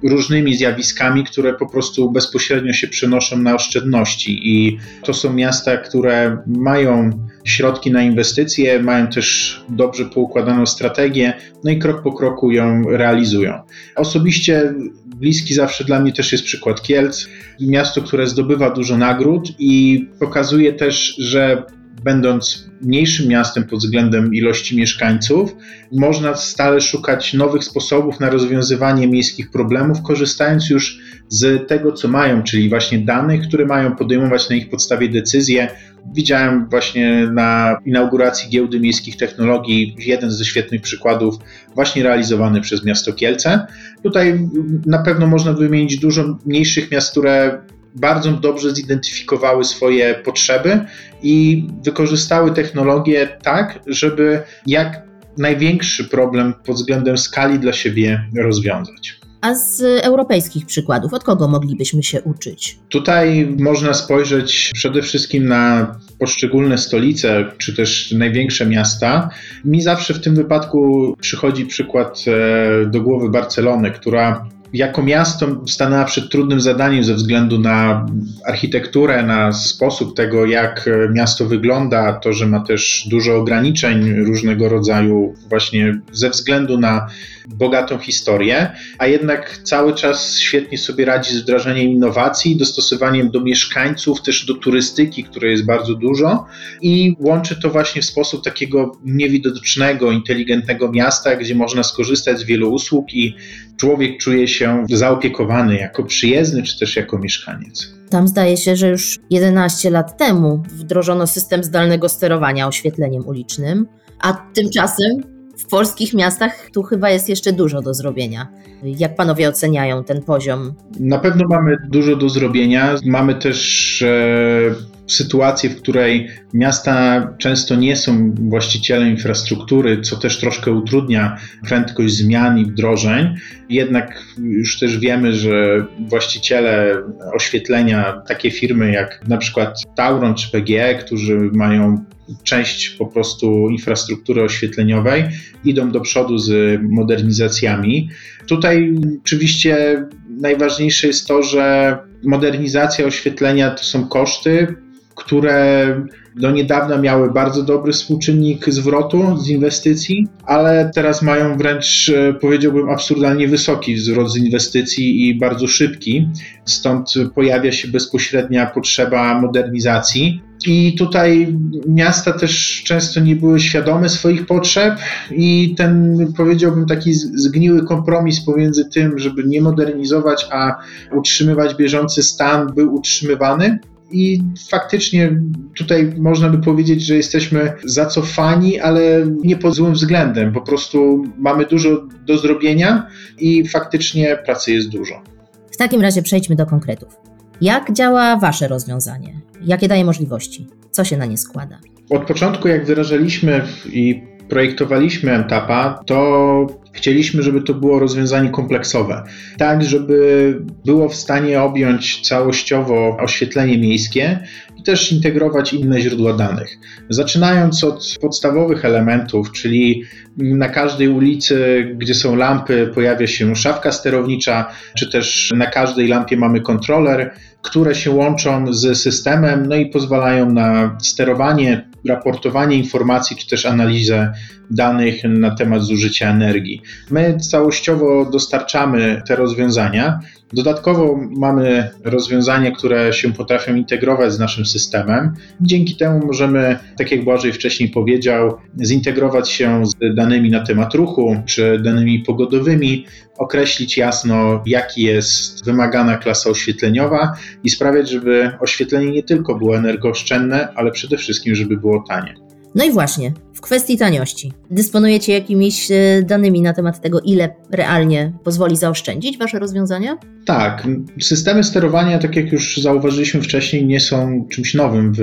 różnymi 0.02 0.54
zjawiskami, 0.54 1.24
które 1.24 1.54
po 1.54 1.66
prostu 1.66 2.10
bezpośrednio 2.10 2.72
się 2.72 2.88
przenoszą 2.88 3.38
na 3.38 3.54
oszczędności. 3.54 4.40
I 4.42 4.78
to 5.02 5.14
są 5.14 5.32
miasta, 5.32 5.76
które 5.76 6.38
mają 6.46 7.10
środki 7.44 7.90
na 7.90 8.02
inwestycje, 8.02 8.82
mają 8.82 9.06
też 9.06 9.60
dobrze 9.68 10.04
poukładaną 10.04 10.66
strategię, 10.66 11.32
no 11.64 11.70
i 11.70 11.78
krok 11.78 12.02
po 12.02 12.12
kroku 12.12 12.52
ją 12.52 12.82
realizują. 12.82 13.60
Osobiście 13.96 14.74
bliski 15.04 15.54
zawsze 15.54 15.84
dla 15.84 16.00
mnie 16.00 16.12
też 16.12 16.32
jest 16.32 16.44
przykład 16.44 16.82
Kielc, 16.82 17.28
miasto, 17.60 18.02
które 18.02 18.26
zdobywa 18.26 18.70
dużo 18.70 18.96
nagród 18.96 19.52
i 19.58 20.06
pokazuje 20.18 20.72
też, 20.72 21.14
że 21.18 21.62
będąc 22.04 22.68
mniejszym 22.80 23.28
miastem 23.28 23.64
pod 23.64 23.78
względem 23.78 24.34
ilości 24.34 24.76
mieszkańców, 24.76 25.56
można 25.92 26.34
stale 26.34 26.80
szukać 26.80 27.34
nowych 27.34 27.64
sposobów 27.64 28.20
na 28.20 28.30
rozwiązywanie 28.30 29.08
miejskich 29.08 29.50
problemów, 29.50 30.02
korzystając 30.02 30.70
już 30.70 30.98
z 31.28 31.68
tego, 31.68 31.92
co 31.92 32.08
mają, 32.08 32.42
czyli 32.42 32.68
właśnie 32.68 32.98
danych, 32.98 33.48
które 33.48 33.66
mają 33.66 33.96
podejmować 33.96 34.50
na 34.50 34.56
ich 34.56 34.70
podstawie 34.70 35.08
decyzje. 35.08 35.68
Widziałem 36.14 36.68
właśnie 36.68 37.28
na 37.32 37.78
inauguracji 37.84 38.50
Giełdy 38.50 38.80
Miejskich 38.80 39.16
Technologii 39.16 39.96
jeden 39.98 40.30
ze 40.30 40.44
świetnych 40.44 40.82
przykładów, 40.82 41.34
właśnie 41.74 42.02
realizowany 42.02 42.60
przez 42.60 42.84
miasto 42.84 43.12
Kielce. 43.12 43.66
Tutaj 44.02 44.48
na 44.86 44.98
pewno 44.98 45.26
można 45.26 45.52
wymienić 45.52 45.98
dużo 45.98 46.38
mniejszych 46.46 46.90
miast, 46.90 47.10
które 47.10 47.60
bardzo 48.00 48.32
dobrze 48.32 48.74
zidentyfikowały 48.74 49.64
swoje 49.64 50.14
potrzeby 50.14 50.84
i 51.22 51.66
wykorzystały 51.84 52.50
technologię 52.50 53.38
tak, 53.42 53.78
żeby 53.86 54.42
jak 54.66 55.02
największy 55.38 56.04
problem 56.04 56.54
pod 56.66 56.76
względem 56.76 57.18
skali 57.18 57.58
dla 57.58 57.72
siebie 57.72 58.24
rozwiązać. 58.36 59.18
A 59.40 59.54
z 59.54 59.80
europejskich 60.04 60.66
przykładów, 60.66 61.14
od 61.14 61.24
kogo 61.24 61.48
moglibyśmy 61.48 62.02
się 62.02 62.22
uczyć? 62.22 62.78
Tutaj 62.88 63.56
można 63.58 63.94
spojrzeć 63.94 64.70
przede 64.74 65.02
wszystkim 65.02 65.48
na 65.48 65.94
poszczególne 66.18 66.78
stolice, 66.78 67.44
czy 67.58 67.76
też 67.76 68.12
największe 68.12 68.66
miasta. 68.66 69.30
Mi 69.64 69.82
zawsze 69.82 70.14
w 70.14 70.20
tym 70.20 70.34
wypadku 70.34 71.14
przychodzi 71.20 71.66
przykład 71.66 72.24
e, 72.26 72.86
do 72.86 73.00
głowy 73.00 73.30
Barcelony, 73.30 73.90
która 73.90 74.48
jako 74.72 75.02
miasto 75.02 75.62
stanęła 75.66 76.04
przed 76.04 76.30
trudnym 76.30 76.60
zadaniem 76.60 77.04
ze 77.04 77.14
względu 77.14 77.58
na 77.58 78.06
architekturę, 78.46 79.22
na 79.22 79.52
sposób 79.52 80.16
tego, 80.16 80.46
jak 80.46 80.90
miasto 81.12 81.46
wygląda, 81.46 82.12
to, 82.12 82.32
że 82.32 82.46
ma 82.46 82.60
też 82.60 83.06
dużo 83.10 83.36
ograniczeń 83.36 84.14
różnego 84.24 84.68
rodzaju, 84.68 85.34
właśnie 85.48 86.00
ze 86.12 86.30
względu 86.30 86.78
na 86.78 87.06
bogatą 87.48 87.98
historię, 87.98 88.72
a 88.98 89.06
jednak 89.06 89.60
cały 89.64 89.94
czas 89.94 90.38
świetnie 90.38 90.78
sobie 90.78 91.04
radzi 91.04 91.34
z 91.34 91.42
wdrażaniem 91.42 91.88
innowacji, 91.88 92.56
dostosowaniem 92.56 93.30
do 93.30 93.40
mieszkańców, 93.40 94.22
też 94.22 94.46
do 94.46 94.54
turystyki, 94.54 95.24
której 95.24 95.50
jest 95.50 95.64
bardzo 95.66 95.94
dużo 95.94 96.46
i 96.82 97.16
łączy 97.20 97.60
to 97.62 97.70
właśnie 97.70 98.02
w 98.02 98.04
sposób 98.04 98.44
takiego 98.44 98.92
niewidocznego, 99.04 100.12
inteligentnego 100.12 100.92
miasta, 100.92 101.36
gdzie 101.36 101.54
można 101.54 101.82
skorzystać 101.82 102.38
z 102.38 102.44
wielu 102.44 102.72
usług 102.72 103.14
i 103.14 103.34
człowiek 103.78 104.20
czuje 104.20 104.48
się 104.48 104.84
zaopiekowany 104.90 105.76
jako 105.76 106.04
przyjezdny, 106.04 106.62
czy 106.62 106.78
też 106.78 106.96
jako 106.96 107.18
mieszkaniec. 107.18 107.92
Tam 108.10 108.28
zdaje 108.28 108.56
się, 108.56 108.76
że 108.76 108.88
już 108.88 109.18
11 109.30 109.90
lat 109.90 110.18
temu 110.18 110.62
wdrożono 110.68 111.26
system 111.26 111.64
zdalnego 111.64 112.08
sterowania 112.08 112.68
oświetleniem 112.68 113.26
ulicznym, 113.26 113.86
a 114.20 114.32
tymczasem 114.32 115.22
w 115.58 115.66
polskich 115.66 116.14
miastach 116.14 116.70
tu 116.72 116.82
chyba 116.82 117.10
jest 117.10 117.28
jeszcze 117.28 117.52
dużo 117.52 117.82
do 117.82 117.94
zrobienia. 117.94 118.48
Jak 118.82 119.16
panowie 119.16 119.48
oceniają 119.48 120.04
ten 120.04 120.22
poziom? 120.22 120.74
Na 121.00 121.18
pewno 121.18 121.44
mamy 121.48 121.76
dużo 121.88 122.16
do 122.16 122.28
zrobienia. 122.28 122.96
Mamy 123.04 123.34
też 123.34 124.02
e, 124.02 124.74
sytuację, 125.08 125.70
w 125.70 125.82
której 125.82 126.28
miasta 126.54 127.26
często 127.38 127.74
nie 127.74 127.96
są 127.96 128.34
właścicielem 128.34 129.08
infrastruktury, 129.08 130.00
co 130.00 130.16
też 130.16 130.40
troszkę 130.40 130.72
utrudnia 130.72 131.36
prędkość 131.68 132.14
zmian 132.14 132.58
i 132.58 132.64
wdrożeń. 132.64 133.34
Jednak 133.68 134.22
już 134.38 134.78
też 134.78 134.98
wiemy, 134.98 135.32
że 135.32 135.84
właściciele 135.98 137.02
oświetlenia, 137.32 138.22
takie 138.28 138.50
firmy 138.50 138.92
jak 138.92 139.28
na 139.28 139.36
przykład 139.36 139.82
Tauron 139.94 140.34
czy 140.34 140.50
PGE, 140.50 140.94
którzy 140.94 141.38
mają 141.52 142.04
część 142.42 142.90
po 142.90 143.06
prostu 143.06 143.68
infrastruktury 143.70 144.42
oświetleniowej, 144.42 145.24
idą 145.64 145.90
do 145.90 146.00
przodu 146.00 146.38
z 146.38 146.80
modernizacjami. 146.82 148.08
Tutaj 148.46 148.94
oczywiście 149.20 150.04
najważniejsze 150.40 151.06
jest 151.06 151.26
to, 151.26 151.42
że 151.42 151.98
modernizacja 152.24 153.06
oświetlenia 153.06 153.70
to 153.70 153.84
są 153.84 154.08
koszty, 154.08 154.74
które 155.18 155.94
do 156.36 156.50
niedawna 156.50 156.98
miały 156.98 157.32
bardzo 157.32 157.62
dobry 157.62 157.92
współczynnik 157.92 158.70
zwrotu 158.70 159.36
z 159.36 159.48
inwestycji, 159.48 160.26
ale 160.46 160.90
teraz 160.94 161.22
mają 161.22 161.56
wręcz, 161.56 162.12
e, 162.14 162.34
powiedziałbym, 162.34 162.88
absurdalnie 162.90 163.48
wysoki 163.48 163.98
zwrot 163.98 164.32
z 164.32 164.36
inwestycji 164.36 165.28
i 165.28 165.38
bardzo 165.38 165.66
szybki. 165.66 166.28
Stąd 166.64 167.14
pojawia 167.34 167.72
się 167.72 167.88
bezpośrednia 167.88 168.66
potrzeba 168.66 169.40
modernizacji. 169.40 170.42
I 170.66 170.94
tutaj 170.98 171.56
miasta 171.88 172.32
też 172.32 172.82
często 172.86 173.20
nie 173.20 173.36
były 173.36 173.60
świadome 173.60 174.08
swoich 174.08 174.46
potrzeb, 174.46 174.98
i 175.30 175.74
ten, 175.76 176.26
powiedziałbym, 176.36 176.86
taki 176.86 177.14
zgniły 177.14 177.86
kompromis 177.86 178.40
pomiędzy 178.40 178.84
tym, 178.84 179.18
żeby 179.18 179.44
nie 179.44 179.60
modernizować, 179.60 180.46
a 180.52 180.76
utrzymywać 181.12 181.74
bieżący 181.74 182.22
stan, 182.22 182.72
był 182.74 182.94
utrzymywany. 182.94 183.78
I 184.10 184.42
faktycznie 184.70 185.40
tutaj 185.76 186.12
można 186.18 186.48
by 186.48 186.58
powiedzieć, 186.58 187.02
że 187.02 187.16
jesteśmy 187.16 187.72
zacofani, 187.84 188.80
ale 188.80 189.26
nie 189.44 189.56
pod 189.56 189.74
złym 189.74 189.92
względem. 189.92 190.52
Po 190.52 190.60
prostu 190.60 191.24
mamy 191.38 191.66
dużo 191.66 192.06
do 192.26 192.38
zrobienia 192.38 193.06
i 193.38 193.68
faktycznie 193.68 194.38
pracy 194.44 194.72
jest 194.72 194.88
dużo. 194.88 195.22
W 195.70 195.76
takim 195.76 196.00
razie 196.00 196.22
przejdźmy 196.22 196.56
do 196.56 196.66
konkretów. 196.66 197.16
Jak 197.60 197.92
działa 197.92 198.36
Wasze 198.36 198.68
rozwiązanie? 198.68 199.40
Jakie 199.64 199.88
daje 199.88 200.04
możliwości? 200.04 200.66
Co 200.90 201.04
się 201.04 201.16
na 201.16 201.26
nie 201.26 201.38
składa? 201.38 201.78
Od 202.10 202.26
początku, 202.26 202.68
jak 202.68 202.86
wyrażaliśmy 202.86 203.62
i 203.92 204.22
projektowaliśmy 204.48 205.32
Entapa, 205.32 206.00
to 206.06 206.66
chcieliśmy, 206.92 207.42
żeby 207.42 207.62
to 207.62 207.74
było 207.74 207.98
rozwiązanie 207.98 208.50
kompleksowe, 208.50 209.22
tak 209.58 209.84
żeby 209.84 210.58
było 210.84 211.08
w 211.08 211.14
stanie 211.14 211.62
objąć 211.62 212.20
całościowo 212.28 213.16
oświetlenie 213.20 213.78
miejskie 213.78 214.38
i 214.76 214.82
też 214.82 215.12
integrować 215.12 215.72
inne 215.72 216.00
źródła 216.00 216.32
danych. 216.32 216.78
Zaczynając 217.08 217.84
od 217.84 218.16
podstawowych 218.20 218.84
elementów, 218.84 219.52
czyli 219.52 220.02
na 220.36 220.68
każdej 220.68 221.08
ulicy, 221.08 221.86
gdzie 221.96 222.14
są 222.14 222.36
lampy, 222.36 222.90
pojawia 222.94 223.26
się 223.26 223.56
szafka 223.56 223.92
sterownicza, 223.92 224.70
czy 224.96 225.10
też 225.10 225.52
na 225.56 225.66
każdej 225.66 226.08
lampie 226.08 226.36
mamy 226.36 226.60
kontroler, 226.60 227.34
które 227.62 227.94
się 227.94 228.10
łączą 228.10 228.72
z 228.72 228.98
systemem, 228.98 229.66
no 229.66 229.76
i 229.76 229.86
pozwalają 229.86 230.52
na 230.52 230.96
sterowanie, 231.02 231.88
raportowanie 232.08 232.76
informacji, 232.76 233.36
czy 233.36 233.48
też 233.48 233.66
analizę 233.66 234.32
danych 234.70 235.24
na 235.24 235.54
temat 235.54 235.82
zużycia 235.82 236.30
energii. 236.30 236.82
My 237.10 237.36
całościowo 237.50 238.30
dostarczamy 238.32 239.22
te 239.26 239.36
rozwiązania. 239.36 240.20
Dodatkowo 240.52 241.20
mamy 241.36 241.90
rozwiązania, 242.04 242.70
które 242.70 243.12
się 243.12 243.32
potrafią 243.32 243.74
integrować 243.74 244.32
z 244.32 244.38
naszym 244.38 244.66
systemem. 244.66 245.34
Dzięki 245.60 245.96
temu 245.96 246.26
możemy, 246.26 246.78
tak 246.98 247.10
jak 247.12 247.24
Błażej 247.24 247.52
wcześniej 247.52 247.88
powiedział, 247.88 248.56
zintegrować 248.84 249.50
się 249.50 249.82
z 249.86 250.14
danymi 250.14 250.50
na 250.50 250.60
temat 250.60 250.94
ruchu 250.94 251.42
czy 251.46 251.78
danymi 251.78 252.20
pogodowymi, 252.20 253.06
określić 253.38 253.96
jasno, 253.96 254.62
jaki 254.66 255.02
jest 255.02 255.64
wymagana 255.64 256.16
klasa 256.16 256.50
oświetleniowa 256.50 257.32
i 257.64 257.70
sprawiać, 257.70 258.10
żeby 258.10 258.50
oświetlenie 258.60 259.10
nie 259.10 259.22
tylko 259.22 259.54
było 259.54 259.76
energooszczędne, 259.76 260.68
ale 260.74 260.90
przede 260.90 261.16
wszystkim, 261.16 261.54
żeby 261.54 261.76
było 261.76 262.04
tanie. 262.08 262.47
No 262.74 262.84
i 262.84 262.90
właśnie, 262.90 263.32
w 263.54 263.60
kwestii 263.60 263.98
taniości. 263.98 264.52
Dysponujecie 264.70 265.32
jakimiś 265.32 265.90
e, 265.90 266.22
danymi 266.22 266.62
na 266.62 266.72
temat 266.72 267.00
tego, 267.00 267.20
ile 267.20 267.54
realnie 267.70 268.32
pozwoli 268.44 268.76
zaoszczędzić 268.76 269.38
Wasze 269.38 269.58
rozwiązania? 269.58 270.18
Tak. 270.46 270.86
Systemy 271.20 271.64
sterowania, 271.64 272.18
tak 272.18 272.36
jak 272.36 272.52
już 272.52 272.76
zauważyliśmy 272.76 273.42
wcześniej, 273.42 273.86
nie 273.86 274.00
są 274.00 274.46
czymś 274.50 274.74
nowym 274.74 275.12
w 275.14 275.22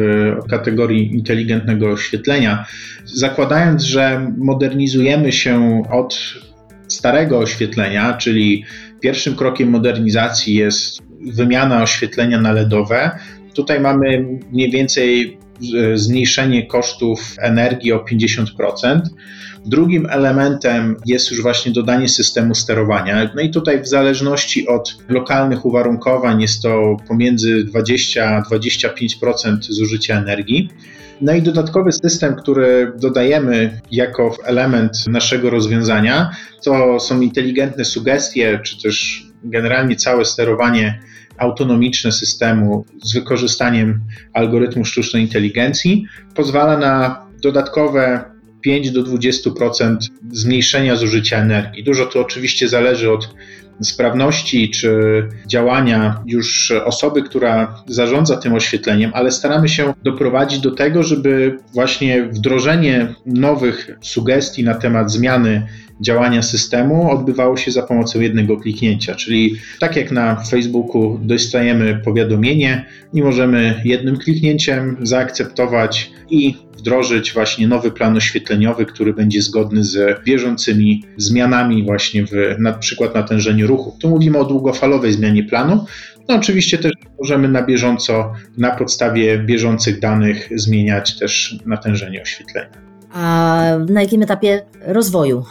kategorii 0.50 1.16
inteligentnego 1.16 1.92
oświetlenia. 1.92 2.66
Zakładając, 3.06 3.84
że 3.84 4.32
modernizujemy 4.38 5.32
się 5.32 5.84
od 5.92 6.20
starego 6.88 7.40
oświetlenia, 7.40 8.14
czyli 8.14 8.64
pierwszym 9.00 9.36
krokiem 9.36 9.70
modernizacji 9.70 10.56
jest 10.56 11.02
wymiana 11.34 11.84
oświetlenia 11.84 12.42
na 12.42 12.52
LEDowe, 12.52 13.20
tutaj 13.54 13.80
mamy 13.80 14.26
mniej 14.52 14.72
więcej 14.72 15.38
zmniejszenie 15.96 16.68
kosztów 16.68 17.36
energii 17.40 17.94
o 17.94 18.06
50%. 18.12 19.02
Drugim 19.66 20.08
elementem 20.10 20.96
jest 21.06 21.32
już 21.32 21.42
właśnie 21.42 21.72
dodanie 21.72 22.10
systemu 22.10 22.56
sterowania. 22.56 23.32
No 23.36 23.42
i 23.42 23.50
tutaj 23.50 23.82
w 23.82 23.88
zależności 23.88 24.68
od 24.68 24.98
lokalnych 25.10 25.66
uwarunkowań 25.66 26.42
jest 26.42 26.62
to 26.62 26.98
pomiędzy 27.08 27.64
20 27.64 28.30
a 28.30 28.42
25% 28.42 29.58
zużycia 29.62 30.18
energii. 30.18 30.70
No 31.22 31.34
i 31.34 31.42
dodatkowy 31.42 31.92
system, 31.92 32.36
który 32.36 32.92
dodajemy 33.00 33.82
jako 33.92 34.36
element 34.44 35.08
naszego 35.08 35.50
rozwiązania, 35.50 36.30
to 36.64 37.00
są 37.00 37.22
inteligentne 37.22 37.86
sugestie, 37.86 38.60
czy 38.64 38.82
też 38.82 39.24
generalnie 39.44 39.96
całe 39.96 40.26
sterowanie 40.26 41.00
autonomiczne 41.38 42.12
systemu 42.12 42.86
z 43.04 43.14
wykorzystaniem 43.14 44.00
algorytmu 44.34 44.86
sztucznej 44.86 45.24
inteligencji 45.24 46.06
pozwala 46.36 46.78
na 46.78 47.26
dodatkowe 47.42 48.24
5 48.62 48.92
do 48.92 49.04
20% 49.04 49.98
zmniejszenia 50.32 50.96
zużycia 50.96 51.38
energii. 51.38 51.84
Dużo 51.84 52.06
to 52.06 52.22
oczywiście 52.22 52.68
zależy 52.68 53.12
od 53.12 53.30
sprawności 53.82 54.70
czy 54.70 54.90
działania 55.48 56.24
już 56.26 56.72
osoby, 56.72 57.24
która 57.24 57.84
zarządza 57.88 58.38
tym 58.38 58.54
oświetleniem, 58.54 59.12
ale 59.14 59.32
staramy 59.32 59.70
się 59.70 59.94
doprowadzić 60.04 60.60
do 60.60 60.72
tego, 60.72 61.04
żeby 61.04 61.58
właśnie 61.74 62.24
wdrożenie 62.24 63.14
nowych 63.26 63.98
sugestii 64.02 64.64
na 64.64 64.76
temat 64.76 65.12
zmiany 65.12 65.68
działania 66.02 66.42
systemu 66.42 67.12
odbywało 67.12 67.58
się 67.58 67.72
za 67.72 67.84
pomocą 67.84 68.22
jednego 68.22 68.58
kliknięcia, 68.58 69.16
czyli 69.16 69.56
tak 69.80 69.96
jak 69.96 70.12
na 70.12 70.36
Facebooku 70.36 71.20
dostajemy 71.22 72.02
powiadomienie 72.06 72.86
i 73.14 73.22
możemy 73.22 73.82
jednym 73.86 74.18
kliknięciem 74.18 74.98
zaakceptować 75.02 76.12
i 76.30 76.56
wdrożyć 76.78 77.34
właśnie 77.34 77.68
nowy 77.68 77.92
plan 77.92 78.18
oświetleniowy, 78.18 78.86
który 78.86 79.14
będzie 79.14 79.42
zgodny 79.42 79.84
z 79.84 80.24
bieżącymi 80.24 81.04
zmianami 81.18 81.84
właśnie 81.84 82.26
w 82.26 82.32
na 82.60 82.74
przykład 82.74 83.16
natężeniu 83.16 83.68
ruchu. 83.68 83.98
Tu 84.02 84.10
mówimy 84.10 84.38
o 84.38 84.46
długofalowej 84.46 85.12
zmianie 85.12 85.44
planu. 85.44 85.86
No 86.28 86.36
oczywiście 86.36 86.78
też 86.78 86.92
możemy 87.20 87.48
na 87.48 87.66
bieżąco 87.66 88.34
na 88.58 88.72
podstawie 88.72 89.40
bieżących 89.40 90.00
danych 90.00 90.50
zmieniać 90.56 91.20
też 91.20 91.60
natężenie 91.66 92.22
oświetlenia. 92.22 92.95
A 93.16 93.78
na 93.90 94.02
jakim 94.02 94.24
etapie 94.24 94.66
rozwoju 94.88 95.44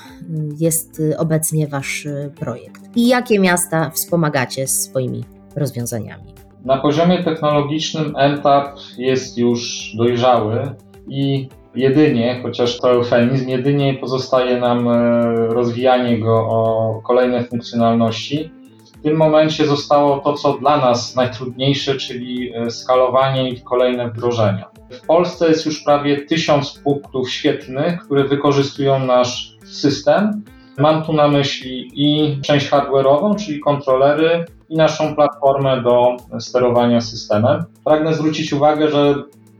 jest 0.59 1.03
obecnie 1.19 1.67
Wasz 1.69 2.09
projekt? 2.41 2.81
I 2.97 3.09
jakie 3.09 3.41
miasta 3.41 3.91
wspomagacie 3.91 4.67
swoimi 4.67 5.25
rozwiązaniami? 5.57 6.35
Na 6.65 6.77
poziomie 6.77 7.25
technologicznym 7.25 8.15
NTAP 8.35 8.79
jest 8.99 9.39
już 9.39 9.91
dojrzały 9.97 10.75
i 11.09 11.49
jedynie, 11.75 12.41
chociaż 12.43 12.81
to 12.81 12.91
eufemizm, 12.91 13.49
jedynie 13.49 13.95
pozostaje 13.95 14.61
nam 14.61 14.89
e, 14.89 15.23
rozwijanie 15.47 16.19
go 16.21 16.35
o 16.37 17.01
kolejne 17.07 17.45
funkcjonalności. 17.45 18.51
W 18.99 19.03
tym 19.03 19.17
momencie 19.17 19.67
zostało 19.67 20.19
to, 20.19 20.33
co 20.33 20.59
dla 20.59 20.77
nas 20.77 21.17
najtrudniejsze, 21.17 21.95
czyli 21.95 22.55
e, 22.55 22.71
skalowanie 22.71 23.49
i 23.49 23.61
kolejne 23.61 24.11
wdrożenia. 24.11 24.74
W 24.91 25.07
Polsce 25.07 25.49
jest 25.49 25.67
już 25.67 25.85
prawie 25.85 26.27
tysiąc 26.27 26.81
punktów 26.85 27.31
świetlnych, 27.31 28.01
które 28.01 28.25
wykorzystują 28.25 28.99
nasz 28.99 29.57
system. 29.65 30.43
Mam 30.79 31.05
tu 31.05 31.13
na 31.13 31.29
myśli 31.29 31.91
i 31.95 32.41
część 32.41 32.71
hardware'ową, 32.71 33.45
czyli 33.47 33.61
kontrolery, 33.61 34.45
i 34.69 34.77
naszą 34.77 35.15
platformę 35.15 35.83
do 35.83 36.17
sterowania 36.41 37.01
systemem. 37.01 37.65
Pragnę 37.85 38.15
zwrócić 38.15 38.53
uwagę, 38.53 38.91
że 38.91 39.15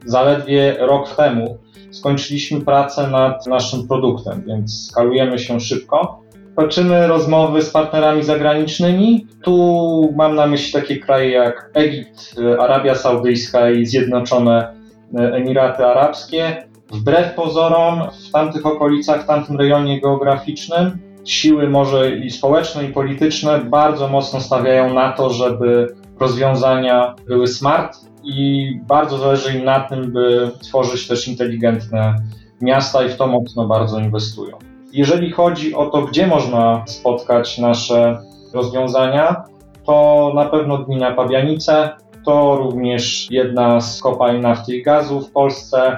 zaledwie 0.05 0.77
rok 0.79 1.17
temu 1.17 1.59
skończyliśmy 1.91 2.61
pracę 2.61 3.09
nad 3.11 3.47
naszym 3.47 3.89
produktem, 3.89 4.43
więc 4.47 4.87
skalujemy 4.91 5.39
się 5.39 5.61
szybko. 5.61 6.25
Toczymy 6.57 7.07
rozmowy 7.07 7.63
z 7.63 7.71
partnerami 7.71 8.23
zagranicznymi. 8.23 9.27
Tu 9.43 10.15
mam 10.17 10.35
na 10.35 10.47
myśli 10.47 10.73
takie 10.73 10.97
kraje 10.97 11.31
jak 11.31 11.71
Egipt, 11.75 12.35
Arabia 12.61 12.95
Saudyjska 12.95 13.71
i 13.71 13.87
Zjednoczone 13.87 14.74
Emiraty 15.17 15.87
Arabskie. 15.87 16.69
Wbrew 16.93 17.35
pozorom, 17.35 18.03
w 18.29 18.31
tamtych 18.33 18.67
okolicach, 18.67 19.23
w 19.23 19.27
tamtym 19.27 19.57
rejonie 19.57 20.01
geograficznym, 20.01 20.99
siły 21.25 21.69
może 21.69 22.17
i 22.17 22.31
społeczne, 22.31 22.85
i 22.85 22.93
polityczne 22.93 23.59
bardzo 23.59 24.09
mocno 24.09 24.41
stawiają 24.41 24.95
na 24.95 25.13
to, 25.13 25.31
żeby 25.31 25.95
rozwiązania 26.21 27.15
były 27.27 27.47
smart 27.47 27.99
i 28.25 28.71
bardzo 28.89 29.19
zależy 29.19 29.59
im 29.59 29.65
na 29.65 29.81
tym, 29.81 30.13
by 30.13 30.51
tworzyć 30.63 31.09
też 31.09 31.29
inteligentne 31.29 32.15
miasta 32.61 33.05
i 33.05 33.09
w 33.09 33.17
to 33.17 33.27
mocno 33.27 33.67
bardzo 33.67 34.01
inwestują. 34.01 34.57
Jeżeli 34.93 35.31
chodzi 35.31 35.75
o 35.75 35.87
to, 35.87 36.03
gdzie 36.03 36.27
można 36.27 36.85
spotkać 36.87 37.59
nasze 37.59 38.19
rozwiązania, 38.53 39.45
to 39.87 40.33
na 40.35 40.45
pewno 40.45 40.79
gmina 40.79 41.13
Pabianice, 41.13 41.91
to 42.25 42.57
również 42.57 43.29
jedna 43.31 43.81
z 43.81 44.01
kopalń 44.01 44.41
nafty 44.41 44.77
i 44.77 44.83
gazu 44.83 45.21
w 45.21 45.31
Polsce, 45.31 45.97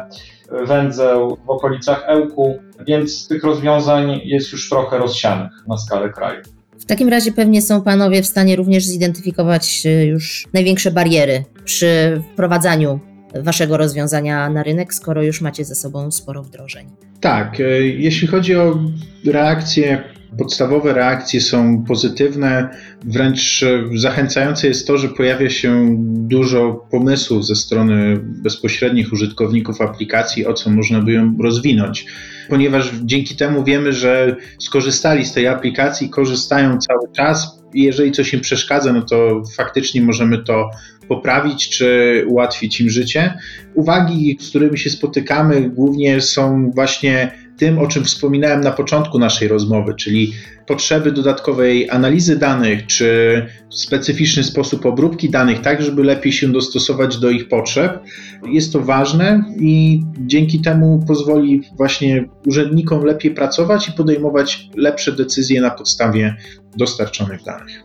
węzeł 0.66 1.38
w 1.47 1.50
okolicach 1.50 2.04
Ełku, 2.06 2.59
więc 2.87 3.28
tych 3.28 3.45
rozwiązań 3.45 4.21
jest 4.25 4.52
już 4.52 4.68
trochę 4.68 4.99
rozsianych 4.99 5.52
na 5.68 5.78
skalę 5.78 6.11
kraju. 6.11 6.42
W 6.78 6.85
takim 6.85 7.09
razie 7.09 7.33
pewnie 7.33 7.62
są 7.62 7.83
panowie 7.83 8.23
w 8.23 8.26
stanie 8.26 8.56
również 8.56 8.85
zidentyfikować 8.85 9.83
e, 9.87 10.06
już 10.06 10.49
największe 10.52 10.90
bariery 10.90 11.45
przy 11.64 12.23
wprowadzaniu 12.33 13.00
waszego 13.35 13.76
rozwiązania 13.76 14.50
na 14.50 14.62
rynek, 14.62 14.95
skoro 14.95 15.23
już 15.23 15.40
macie 15.40 15.64
ze 15.64 15.75
sobą 15.75 16.11
sporo 16.11 16.42
wdrożeń. 16.42 16.87
Tak, 17.21 17.61
e, 17.61 17.64
jeśli 17.80 18.28
chodzi 18.28 18.56
o 18.56 18.78
reakcje 19.25 20.02
podstawowe 20.38 20.93
reakcje 20.93 21.40
są 21.40 21.85
pozytywne, 21.85 22.69
wręcz 23.05 23.64
zachęcające 23.95 24.69
jest 24.69 24.87
to, 24.87 24.99
że 24.99 25.09
pojawia 25.09 25.50
się 25.50 25.97
dużo 26.09 26.87
pomysłów 26.90 27.47
ze 27.47 27.55
strony 27.55 28.16
bezpośrednich 28.23 29.12
użytkowników 29.12 29.81
aplikacji, 29.81 30.47
o 30.47 30.52
co 30.52 30.71
można 30.71 31.00
by 31.00 31.12
ją 31.12 31.37
rozwinąć. 31.43 32.07
Ponieważ 32.49 32.93
dzięki 33.05 33.37
temu 33.37 33.64
wiemy, 33.64 33.93
że 33.93 34.37
skorzystali 34.59 35.25
z 35.25 35.33
tej 35.33 35.47
aplikacji, 35.47 36.11
korzystają 36.11 36.78
cały 36.78 37.12
czas 37.16 37.62
i 37.75 37.83
jeżeli 37.83 38.12
coś 38.12 38.35
im 38.35 38.40
przeszkadza, 38.40 38.93
no 38.93 39.02
to 39.02 39.43
faktycznie 39.57 40.02
możemy 40.02 40.43
to 40.43 40.71
poprawić 41.09 41.71
czy 41.71 42.25
ułatwić 42.28 42.81
im 42.81 42.90
życie. 42.90 43.38
Uwagi, 43.75 44.38
z 44.40 44.49
którymi 44.49 44.78
się 44.78 44.90
spotykamy, 44.90 45.71
głównie 45.71 46.21
są 46.21 46.71
właśnie 46.75 47.46
tym, 47.58 47.78
o 47.78 47.86
czym 47.86 48.04
wspominałem 48.04 48.60
na 48.60 48.73
początku 48.73 49.19
naszej 49.19 49.49
rozmowy, 49.49 49.95
czyli 49.95 50.32
potrzeby 50.66 51.12
dodatkowej 51.12 51.90
analizy 51.90 52.36
danych, 52.36 52.86
czy 52.86 53.42
specyficzny 53.71 54.45
sposób 54.45 54.86
obróbki 54.86 55.30
danych, 55.30 55.60
tak 55.60 55.82
żeby 55.82 56.04
lepiej 56.04 56.32
się 56.32 56.52
dostosować 56.52 57.19
do 57.19 57.30
ich 57.30 57.49
potrzeb. 57.49 58.00
Jest 58.49 58.73
to 58.73 58.80
ważne 58.80 59.45
i 59.60 60.02
dzięki 60.19 60.60
temu 60.60 61.04
pozwoli 61.06 61.62
właśnie 61.76 62.28
urzędnikom 62.47 63.04
lepiej 63.04 63.30
pracować 63.30 63.88
i 63.88 63.92
podejmować 63.92 64.69
lepsze 64.76 65.12
decyzje 65.12 65.60
na 65.60 65.71
podstawie 65.71 66.36
dostarczonych 66.76 67.42
danych. 67.42 67.82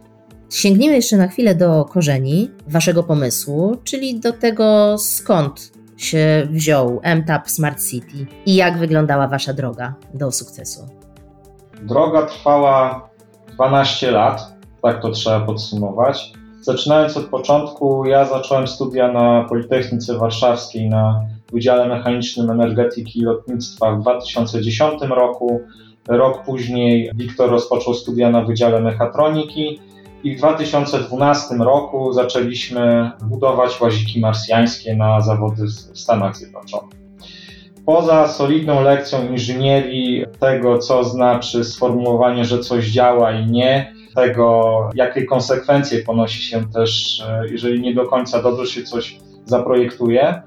Sięgnijmy 0.49 0.95
jeszcze 0.95 1.17
na 1.17 1.27
chwilę 1.27 1.55
do 1.55 1.85
korzeni 1.85 2.49
waszego 2.67 3.03
pomysłu, 3.03 3.77
czyli 3.83 4.19
do 4.19 4.33
tego 4.33 4.95
skąd 4.97 5.71
się 6.03 6.47
wziął 6.51 7.01
MTAP 7.15 7.49
Smart 7.49 7.83
City 7.89 8.25
i 8.45 8.55
jak 8.55 8.77
wyglądała 8.77 9.27
Wasza 9.27 9.53
droga 9.53 9.93
do 10.13 10.31
sukcesu? 10.31 10.87
Droga 11.81 12.25
trwała 12.25 13.09
12 13.53 14.11
lat, 14.11 14.53
tak 14.81 15.01
to 15.01 15.11
trzeba 15.11 15.39
podsumować. 15.39 16.33
Zaczynając 16.61 17.17
od 17.17 17.25
początku, 17.25 18.05
ja 18.05 18.25
zacząłem 18.25 18.67
studia 18.67 19.11
na 19.11 19.43
Politechnice 19.49 20.17
Warszawskiej 20.17 20.89
na 20.89 21.25
Wydziale 21.51 21.87
Mechanicznym 21.87 22.49
Energetyki 22.49 23.19
i 23.19 23.23
Lotnictwa 23.23 23.91
w 23.91 24.01
2010 24.01 25.01
roku. 25.01 25.61
Rok 26.07 26.45
później 26.45 27.11
Wiktor 27.15 27.49
rozpoczął 27.49 27.93
studia 27.93 28.29
na 28.29 28.41
Wydziale 28.41 28.81
Mechatroniki 28.81 29.79
i 30.23 30.35
w 30.35 30.37
2012 30.37 31.55
roku 31.55 32.13
zaczęliśmy 32.13 33.11
budować 33.21 33.81
łaziki 33.81 34.19
marsjańskie 34.19 34.95
na 34.95 35.21
zawody 35.21 35.63
w 35.93 35.99
Stanach 35.99 36.37
Zjednoczonych. 36.37 37.01
Poza 37.85 38.27
solidną 38.27 38.83
lekcją 38.83 39.29
inżynierii, 39.31 40.25
tego 40.39 40.77
co 40.77 41.03
znaczy 41.03 41.63
sformułowanie, 41.63 42.45
że 42.45 42.59
coś 42.59 42.87
działa 42.87 43.31
i 43.31 43.45
nie, 43.51 43.93
tego 44.15 44.89
jakie 44.95 45.25
konsekwencje 45.25 46.03
ponosi 46.03 46.43
się 46.43 46.63
też, 46.73 47.23
e, 47.27 47.47
jeżeli 47.51 47.81
nie 47.81 47.93
do 47.93 48.05
końca 48.05 48.41
dobrze 48.41 48.65
się 48.67 48.83
coś 48.83 49.19
zaprojektuje, 49.45 50.41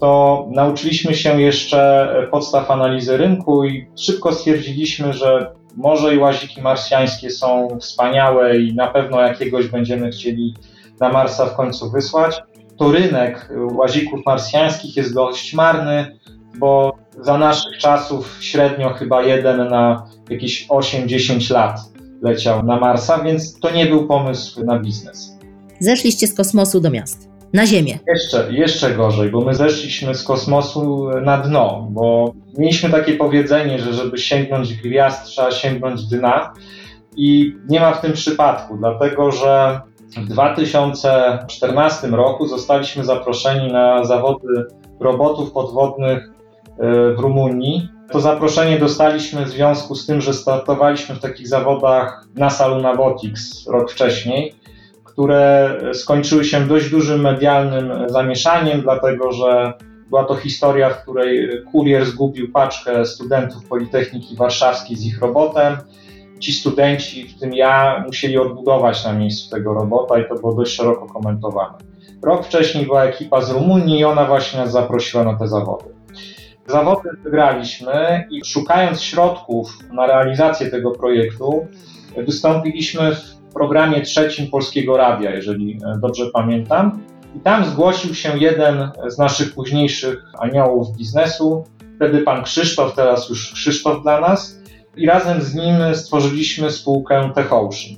to 0.00 0.46
nauczyliśmy 0.50 1.14
się 1.14 1.40
jeszcze 1.40 2.08
podstaw 2.30 2.70
analizy 2.70 3.16
rynku 3.16 3.64
i 3.64 3.86
szybko 3.98 4.32
stwierdziliśmy, 4.32 5.12
że 5.12 5.52
może 5.78 6.14
i 6.14 6.18
łaziki 6.18 6.62
marsjańskie 6.62 7.30
są 7.30 7.68
wspaniałe 7.80 8.58
i 8.58 8.74
na 8.74 8.86
pewno 8.86 9.20
jakiegoś 9.20 9.66
będziemy 9.68 10.10
chcieli 10.10 10.54
na 11.00 11.08
Marsa 11.08 11.46
w 11.46 11.54
końcu 11.54 11.90
wysłać. 11.90 12.42
To 12.76 12.92
rynek 12.92 13.52
łazików 13.72 14.20
marsjańskich 14.26 14.96
jest 14.96 15.14
dość 15.14 15.54
marny, 15.54 16.18
bo 16.58 16.96
za 17.20 17.38
naszych 17.38 17.78
czasów 17.78 18.38
średnio 18.40 18.90
chyba 18.94 19.22
jeden 19.22 19.68
na 19.68 20.10
jakieś 20.30 20.68
8-10 20.68 21.52
lat 21.52 21.80
leciał 22.22 22.62
na 22.62 22.80
Marsa, 22.80 23.18
więc 23.18 23.60
to 23.60 23.70
nie 23.70 23.86
był 23.86 24.06
pomysł 24.06 24.64
na 24.64 24.78
biznes. 24.78 25.38
Zeszliście 25.80 26.26
z 26.26 26.34
kosmosu 26.34 26.80
do 26.80 26.90
miast 26.90 27.37
na 27.52 27.66
Ziemię. 27.66 27.98
Jeszcze, 28.08 28.48
jeszcze 28.52 28.94
gorzej, 28.94 29.30
bo 29.30 29.40
my 29.40 29.54
zeszliśmy 29.54 30.14
z 30.14 30.22
kosmosu 30.22 31.10
na 31.22 31.38
dno, 31.38 31.86
bo 31.90 32.32
mieliśmy 32.58 32.90
takie 32.90 33.14
powiedzenie, 33.14 33.78
że 33.78 33.92
żeby 33.92 34.18
sięgnąć 34.18 34.74
gwiazd, 34.74 35.24
trzeba 35.24 35.50
sięgnąć 35.50 36.04
dna. 36.04 36.52
I 37.16 37.56
nie 37.68 37.80
ma 37.80 37.92
w 37.92 38.00
tym 38.00 38.12
przypadku, 38.12 38.76
dlatego 38.76 39.32
że 39.32 39.80
w 40.16 40.28
2014 40.28 42.06
roku 42.06 42.46
zostaliśmy 42.46 43.04
zaproszeni 43.04 43.72
na 43.72 44.04
zawody 44.04 44.64
robotów 45.00 45.52
podwodnych 45.52 46.18
e, 46.18 46.30
w 47.12 47.18
Rumunii. 47.18 47.88
To 48.12 48.20
zaproszenie 48.20 48.78
dostaliśmy 48.78 49.44
w 49.44 49.48
związku 49.48 49.94
z 49.94 50.06
tym, 50.06 50.20
że 50.20 50.34
startowaliśmy 50.34 51.14
w 51.14 51.20
takich 51.20 51.48
zawodach 51.48 52.24
NASA 52.34 52.66
Lunabotics 52.66 53.66
rok 53.66 53.92
wcześniej 53.92 54.54
które 55.18 55.76
skończyły 55.92 56.44
się 56.44 56.66
dość 56.66 56.90
dużym 56.90 57.20
medialnym 57.20 58.08
zamieszaniem, 58.08 58.82
dlatego 58.82 59.32
że 59.32 59.72
była 60.08 60.24
to 60.24 60.36
historia, 60.36 60.90
w 60.90 61.02
której 61.02 61.48
kurier 61.72 62.06
zgubił 62.06 62.52
paczkę 62.52 63.04
studentów 63.04 63.68
Politechniki 63.68 64.36
Warszawskiej 64.36 64.96
z 64.96 65.06
ich 65.06 65.20
robotem. 65.20 65.76
Ci 66.40 66.52
studenci, 66.52 67.28
w 67.28 67.40
tym 67.40 67.54
ja, 67.54 68.04
musieli 68.06 68.38
odbudować 68.38 69.04
na 69.04 69.12
miejscu 69.12 69.50
tego 69.50 69.74
robota 69.74 70.18
i 70.18 70.28
to 70.28 70.34
było 70.34 70.54
dość 70.54 70.74
szeroko 70.74 71.06
komentowane. 71.06 71.78
Rok 72.22 72.46
wcześniej 72.46 72.86
była 72.86 73.04
ekipa 73.04 73.40
z 73.40 73.50
Rumunii 73.50 73.98
i 73.98 74.04
ona 74.04 74.24
właśnie 74.24 74.60
nas 74.60 74.70
zaprosiła 74.70 75.24
na 75.24 75.38
te 75.38 75.48
zawody. 75.48 75.84
Zawody 76.66 77.08
wygraliśmy 77.24 78.26
i 78.30 78.44
szukając 78.44 79.02
środków 79.02 79.78
na 79.92 80.06
realizację 80.06 80.70
tego 80.70 80.90
projektu, 80.90 81.66
wystąpiliśmy 82.16 83.14
w 83.14 83.37
programie 83.54 84.02
trzecim 84.02 84.50
Polskiego 84.50 84.96
Radia, 84.96 85.30
jeżeli 85.30 85.78
e, 85.84 85.98
dobrze 86.00 86.26
pamiętam. 86.32 87.00
I 87.36 87.40
tam 87.40 87.64
zgłosił 87.64 88.14
się 88.14 88.38
jeden 88.38 88.90
z 89.06 89.18
naszych 89.18 89.54
późniejszych 89.54 90.24
aniołów 90.38 90.96
biznesu, 90.96 91.64
wtedy 91.96 92.18
pan 92.18 92.44
Krzysztof, 92.44 92.94
teraz 92.94 93.28
już 93.28 93.52
Krzysztof 93.52 94.02
dla 94.02 94.20
nas 94.20 94.58
i 94.96 95.06
razem 95.06 95.42
z 95.42 95.54
nim 95.54 95.74
stworzyliśmy 95.94 96.70
spółkę 96.70 97.30
TechOcean. 97.34 97.96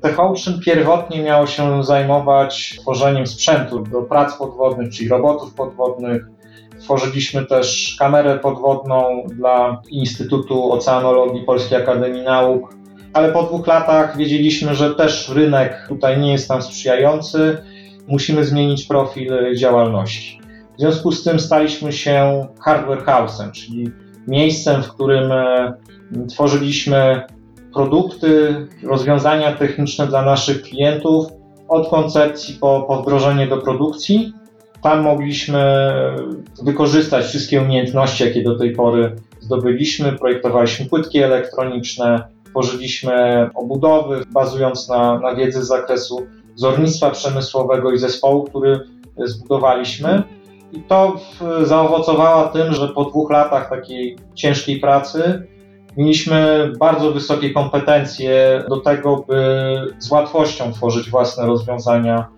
TechOcean 0.00 0.60
pierwotnie 0.60 1.22
miało 1.22 1.46
się 1.46 1.84
zajmować 1.84 2.76
tworzeniem 2.80 3.26
sprzętu 3.26 3.80
do 3.80 4.02
prac 4.02 4.34
podwodnych, 4.34 4.92
czyli 4.92 5.08
robotów 5.08 5.54
podwodnych. 5.54 6.26
Tworzyliśmy 6.80 7.46
też 7.46 7.96
kamerę 7.98 8.38
podwodną 8.38 9.26
dla 9.28 9.82
Instytutu 9.90 10.72
Oceanologii 10.72 11.44
Polskiej 11.44 11.82
Akademii 11.82 12.22
Nauk, 12.22 12.74
ale 13.12 13.32
po 13.32 13.42
dwóch 13.42 13.66
latach 13.66 14.16
wiedzieliśmy, 14.16 14.74
że 14.74 14.94
też 14.94 15.28
rynek 15.28 15.84
tutaj 15.88 16.20
nie 16.20 16.32
jest 16.32 16.48
nam 16.48 16.62
sprzyjający. 16.62 17.58
Musimy 18.08 18.44
zmienić 18.44 18.84
profil 18.84 19.56
działalności. 19.56 20.40
W 20.76 20.80
związku 20.80 21.12
z 21.12 21.24
tym 21.24 21.40
staliśmy 21.40 21.92
się 21.92 22.46
hardware 22.60 23.04
house'em, 23.04 23.50
czyli 23.50 23.90
miejscem, 24.28 24.82
w 24.82 24.88
którym 24.88 25.32
e, 25.32 25.72
tworzyliśmy 26.28 27.22
produkty, 27.74 28.54
rozwiązania 28.84 29.52
techniczne 29.52 30.06
dla 30.06 30.22
naszych 30.22 30.62
klientów 30.62 31.26
od 31.68 31.88
koncepcji 31.88 32.54
po, 32.54 32.84
po 32.88 33.02
wdrożenie 33.02 33.46
do 33.46 33.56
produkcji. 33.56 34.32
Tam 34.82 35.02
mogliśmy 35.02 35.92
wykorzystać 36.62 37.24
wszystkie 37.24 37.62
umiejętności, 37.62 38.24
jakie 38.24 38.42
do 38.42 38.58
tej 38.58 38.72
pory 38.72 39.16
zdobyliśmy. 39.40 40.12
Projektowaliśmy 40.12 40.86
płytki 40.86 41.18
elektroniczne, 41.18 42.28
tworzyliśmy 42.50 43.48
obudowy, 43.54 44.24
bazując 44.30 44.88
na, 44.88 45.18
na 45.18 45.34
wiedzy 45.34 45.64
z 45.64 45.68
zakresu 45.68 46.26
zornictwa 46.54 47.10
przemysłowego 47.10 47.92
i 47.92 47.98
zespołu, 47.98 48.44
który 48.44 48.80
zbudowaliśmy. 49.24 50.22
I 50.72 50.82
to 50.82 51.20
zaowocowało 51.62 52.48
tym, 52.48 52.72
że 52.72 52.88
po 52.88 53.04
dwóch 53.04 53.30
latach 53.30 53.70
takiej 53.70 54.16
ciężkiej 54.34 54.80
pracy 54.80 55.46
mieliśmy 55.96 56.72
bardzo 56.78 57.10
wysokie 57.10 57.50
kompetencje 57.50 58.64
do 58.68 58.76
tego, 58.76 59.24
by 59.28 59.94
z 59.98 60.10
łatwością 60.10 60.72
tworzyć 60.72 61.10
własne 61.10 61.46
rozwiązania 61.46 62.28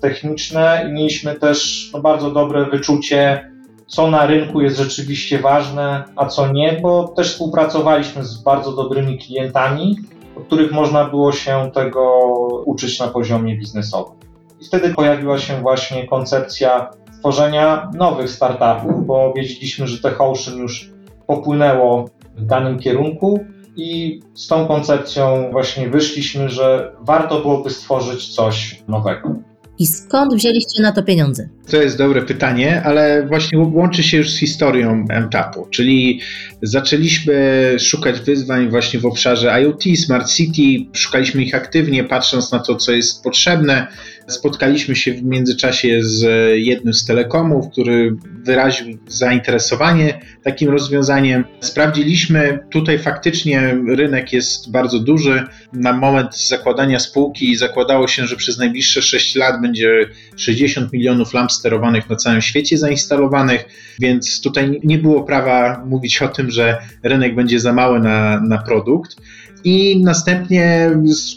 techniczne 0.00 0.86
i 0.88 0.92
mieliśmy 0.92 1.34
też 1.34 1.90
no, 1.92 2.00
bardzo 2.00 2.30
dobre 2.30 2.64
wyczucie, 2.64 3.50
co 3.86 4.10
na 4.10 4.26
rynku 4.26 4.60
jest 4.60 4.76
rzeczywiście 4.76 5.38
ważne, 5.38 6.04
a 6.16 6.26
co 6.26 6.52
nie, 6.52 6.78
bo 6.82 7.08
też 7.08 7.32
współpracowaliśmy 7.32 8.24
z 8.24 8.42
bardzo 8.42 8.72
dobrymi 8.72 9.18
klientami, 9.18 9.96
od 10.36 10.44
których 10.44 10.72
można 10.72 11.04
było 11.04 11.32
się 11.32 11.70
tego 11.74 12.20
uczyć 12.64 13.00
na 13.00 13.08
poziomie 13.08 13.56
biznesowym. 13.56 14.16
I 14.60 14.64
wtedy 14.64 14.94
pojawiła 14.94 15.38
się 15.38 15.60
właśnie 15.60 16.06
koncepcja 16.06 16.90
tworzenia 17.18 17.90
nowych 17.94 18.30
startupów, 18.30 19.06
bo 19.06 19.32
wiedzieliśmy, 19.36 19.86
że 19.86 19.98
TechOcean 19.98 20.58
już 20.58 20.90
popłynęło 21.26 22.04
w 22.36 22.46
danym 22.46 22.78
kierunku 22.78 23.40
i 23.76 24.20
z 24.34 24.46
tą 24.46 24.66
koncepcją 24.66 25.48
właśnie 25.52 25.88
wyszliśmy, 25.88 26.48
że 26.48 26.92
warto 27.00 27.40
byłoby 27.40 27.70
stworzyć 27.70 28.34
coś 28.34 28.82
nowego. 28.88 29.34
I 29.78 29.86
skąd 29.86 30.34
wzięliście 30.34 30.82
na 30.82 30.92
to 30.92 31.02
pieniądze? 31.02 31.48
To 31.70 31.82
jest 31.82 31.98
dobre 31.98 32.22
pytanie, 32.22 32.82
ale 32.82 33.26
właśnie 33.26 33.58
łączy 33.58 34.02
się 34.02 34.16
już 34.16 34.30
z 34.30 34.38
historią 34.38 35.06
MTAP-u, 35.26 35.66
czyli 35.70 36.20
zaczęliśmy 36.62 37.76
szukać 37.78 38.20
wyzwań 38.20 38.70
właśnie 38.70 39.00
w 39.00 39.06
obszarze 39.06 39.62
IoT, 39.62 39.82
Smart 40.04 40.28
City, 40.30 40.90
szukaliśmy 40.92 41.42
ich 41.42 41.54
aktywnie, 41.54 42.04
patrząc 42.04 42.52
na 42.52 42.58
to, 42.58 42.76
co 42.76 42.92
jest 42.92 43.22
potrzebne. 43.22 43.86
Spotkaliśmy 44.26 44.96
się 44.96 45.14
w 45.14 45.22
międzyczasie 45.22 45.98
z 46.02 46.22
jednym 46.54 46.94
z 46.94 47.04
telekomów, 47.04 47.70
który 47.72 48.16
wyraził 48.44 48.98
zainteresowanie 49.08 50.20
takim 50.42 50.70
rozwiązaniem. 50.70 51.44
Sprawdziliśmy, 51.60 52.58
tutaj 52.70 52.98
faktycznie 52.98 53.78
rynek 53.88 54.32
jest 54.32 54.70
bardzo 54.70 54.98
duży. 54.98 55.42
Na 55.72 55.92
moment 55.92 56.46
zakładania 56.48 56.98
spółki 56.98 57.56
zakładało 57.56 58.08
się, 58.08 58.26
że 58.26 58.36
przez 58.36 58.58
najbliższe 58.58 59.02
6 59.02 59.34
lat 59.34 59.60
będzie 59.60 59.90
60 60.36 60.92
milionów 60.92 61.34
lamp 61.34 61.52
sterowanych 61.52 62.10
na 62.10 62.16
całym 62.16 62.42
świecie 62.42 62.78
zainstalowanych, 62.78 63.64
więc 64.00 64.40
tutaj 64.40 64.80
nie 64.84 64.98
było 64.98 65.22
prawa 65.22 65.84
mówić 65.86 66.22
o 66.22 66.28
tym, 66.28 66.50
że 66.50 66.78
rynek 67.02 67.34
będzie 67.34 67.60
za 67.60 67.72
mały 67.72 68.00
na, 68.00 68.40
na 68.40 68.58
produkt. 68.58 69.16
I 69.66 70.00
następnie 70.04 70.90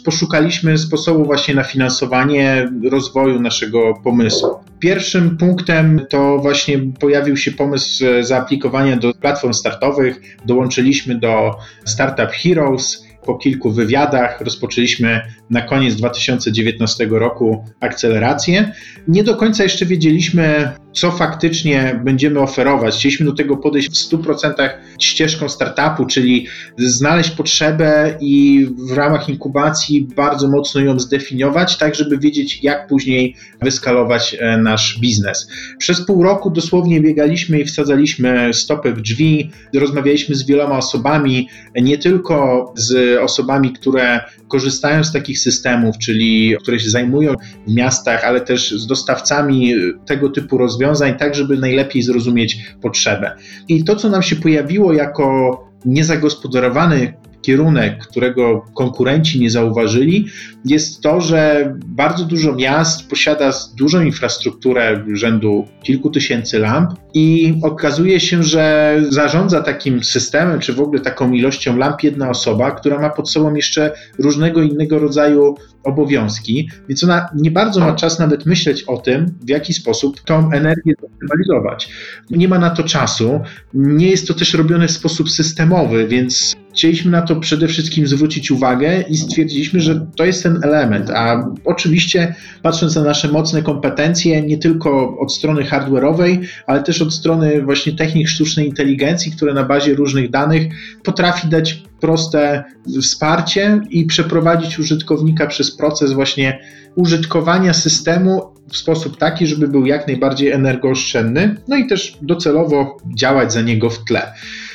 poszukaliśmy 0.04 0.78
sposobu 0.78 1.24
właśnie 1.24 1.54
na 1.54 1.64
finansowanie 1.64 2.72
rozwoju 2.90 3.40
naszego 3.40 3.94
pomysłu. 4.04 4.48
Pierwszym 4.78 5.36
punktem 5.36 6.06
to 6.10 6.38
właśnie 6.38 6.78
pojawił 6.78 7.36
się 7.36 7.52
pomysł 7.52 8.04
zaaplikowania 8.20 8.96
do 8.96 9.14
platform 9.14 9.52
startowych. 9.52 10.20
Dołączyliśmy 10.46 11.14
do 11.14 11.56
Startup 11.84 12.30
Heroes 12.30 13.04
po 13.26 13.34
kilku 13.34 13.70
wywiadach 13.70 14.40
rozpoczęliśmy 14.40 15.20
na 15.50 15.62
koniec 15.62 15.96
2019 15.96 17.06
roku 17.10 17.64
akcelerację. 17.80 18.72
Nie 19.08 19.24
do 19.24 19.36
końca 19.36 19.62
jeszcze 19.62 19.86
wiedzieliśmy, 19.86 20.72
co 20.92 21.10
faktycznie 21.10 22.00
będziemy 22.04 22.40
oferować. 22.40 22.94
Chcieliśmy 22.94 23.26
do 23.26 23.32
tego 23.32 23.56
podejść 23.56 23.88
w 23.90 24.10
100% 24.12 24.70
ścieżką 25.00 25.48
startupu, 25.48 26.06
czyli 26.06 26.46
znaleźć 26.78 27.30
potrzebę 27.30 28.16
i 28.20 28.66
w 28.88 28.92
ramach 28.92 29.28
inkubacji 29.28 30.08
bardzo 30.16 30.48
mocno 30.48 30.80
ją 30.80 30.98
zdefiniować, 31.00 31.78
tak 31.78 31.94
żeby 31.94 32.18
wiedzieć, 32.18 32.64
jak 32.64 32.86
później 32.86 33.36
wyskalować 33.62 34.36
e, 34.40 34.56
nasz 34.56 34.98
biznes. 35.00 35.48
Przez 35.78 36.06
pół 36.06 36.22
roku 36.22 36.50
dosłownie 36.50 37.00
biegaliśmy 37.00 37.60
i 37.60 37.64
wsadzaliśmy 37.64 38.54
stopy 38.54 38.92
w 38.92 39.00
drzwi, 39.00 39.50
rozmawialiśmy 39.74 40.34
z 40.34 40.46
wieloma 40.46 40.78
osobami, 40.78 41.48
nie 41.74 41.98
tylko 41.98 42.72
z 42.76 43.18
osobami, 43.18 43.72
które 43.72 44.20
korzystają 44.50 45.04
z 45.04 45.12
takich 45.12 45.38
systemów, 45.38 45.98
czyli 45.98 46.56
które 46.62 46.80
się 46.80 46.90
zajmują 46.90 47.34
w 47.66 47.74
miastach, 47.74 48.24
ale 48.24 48.40
też 48.40 48.70
z 48.70 48.86
dostawcami 48.86 49.74
tego 50.06 50.28
typu 50.28 50.58
rozwiązań, 50.58 51.14
tak 51.16 51.34
żeby 51.34 51.56
najlepiej 51.56 52.02
zrozumieć 52.02 52.74
potrzebę. 52.82 53.36
I 53.68 53.84
to, 53.84 53.96
co 53.96 54.08
nam 54.08 54.22
się 54.22 54.36
pojawiło 54.36 54.92
jako 54.92 55.56
niezagospodarowany 55.84 57.14
kierunek, 57.42 58.06
którego 58.06 58.64
konkurenci 58.74 59.40
nie 59.40 59.50
zauważyli, 59.50 60.26
jest 60.64 61.00
to, 61.00 61.20
że 61.20 61.72
bardzo 61.86 62.24
dużo 62.24 62.54
miast 62.54 63.10
posiada 63.10 63.50
dużą 63.76 64.02
infrastrukturę 64.02 65.04
rzędu 65.14 65.66
kilku 65.82 66.10
tysięcy 66.10 66.58
lamp 66.58 66.90
i 67.14 67.54
okazuje 67.62 68.20
się, 68.20 68.42
że 68.42 68.96
zarządza 69.08 69.60
takim 69.60 70.04
systemem, 70.04 70.60
czy 70.60 70.72
w 70.72 70.80
ogóle 70.80 71.00
taką 71.00 71.32
ilością 71.32 71.76
lamp 71.76 72.02
jedna 72.02 72.30
osoba, 72.30 72.70
która 72.70 72.98
ma 72.98 73.10
pod 73.10 73.30
sobą 73.30 73.54
jeszcze 73.54 73.92
różnego 74.18 74.62
innego 74.62 74.98
rodzaju 74.98 75.54
obowiązki, 75.84 76.68
więc 76.88 77.04
ona 77.04 77.28
nie 77.34 77.50
bardzo 77.50 77.80
ma 77.80 77.94
czas 77.94 78.18
nawet 78.18 78.46
myśleć 78.46 78.82
o 78.82 78.96
tym, 78.96 79.34
w 79.40 79.48
jaki 79.48 79.74
sposób 79.74 80.20
tą 80.20 80.52
energię 80.52 80.94
zoptymalizować. 81.00 81.88
Nie 82.30 82.48
ma 82.48 82.58
na 82.58 82.70
to 82.70 82.82
czasu, 82.82 83.40
nie 83.74 84.10
jest 84.10 84.28
to 84.28 84.34
też 84.34 84.54
robione 84.54 84.88
w 84.88 84.90
sposób 84.90 85.30
systemowy, 85.30 86.08
więc 86.08 86.56
chcieliśmy 86.72 87.10
na 87.10 87.22
to 87.22 87.36
przede 87.36 87.68
wszystkim 87.68 88.06
zwrócić 88.06 88.50
uwagę 88.50 89.04
i 89.08 89.16
stwierdziliśmy, 89.16 89.80
że 89.80 90.06
to 90.16 90.24
jest 90.24 90.42
ten 90.42 90.60
element. 90.62 91.10
A 91.10 91.50
oczywiście, 91.64 92.34
patrząc 92.62 92.96
na 92.96 93.02
nasze 93.02 93.28
mocne 93.28 93.62
kompetencje, 93.62 94.42
nie 94.42 94.58
tylko 94.58 95.18
od 95.18 95.34
strony 95.34 95.62
hardware'owej, 95.62 96.38
ale 96.66 96.82
też 96.82 97.02
od 97.02 97.14
strony 97.14 97.62
właśnie 97.62 97.92
technik 97.92 98.28
sztucznej 98.28 98.68
inteligencji, 98.68 99.32
które 99.32 99.54
na 99.54 99.64
bazie 99.64 99.94
różnych 99.94 100.30
danych 100.30 100.62
potrafi 101.02 101.48
dać 101.48 101.82
proste 102.00 102.64
wsparcie 103.02 103.80
i 103.90 104.06
przeprowadzić 104.06 104.78
użytkownika 104.78 105.46
przez 105.46 105.76
proces 105.76 106.12
właśnie 106.12 106.60
użytkowania 106.94 107.74
systemu 107.74 108.42
w 108.70 108.76
sposób 108.76 109.16
taki, 109.16 109.46
żeby 109.46 109.68
był 109.68 109.86
jak 109.86 110.06
najbardziej 110.06 110.50
energooszczędny, 110.50 111.56
no 111.68 111.76
i 111.76 111.86
też 111.86 112.18
docelowo 112.22 112.96
działać 113.16 113.52
za 113.52 113.62
niego 113.62 113.90
w 113.90 114.04
tle. 114.04 114.32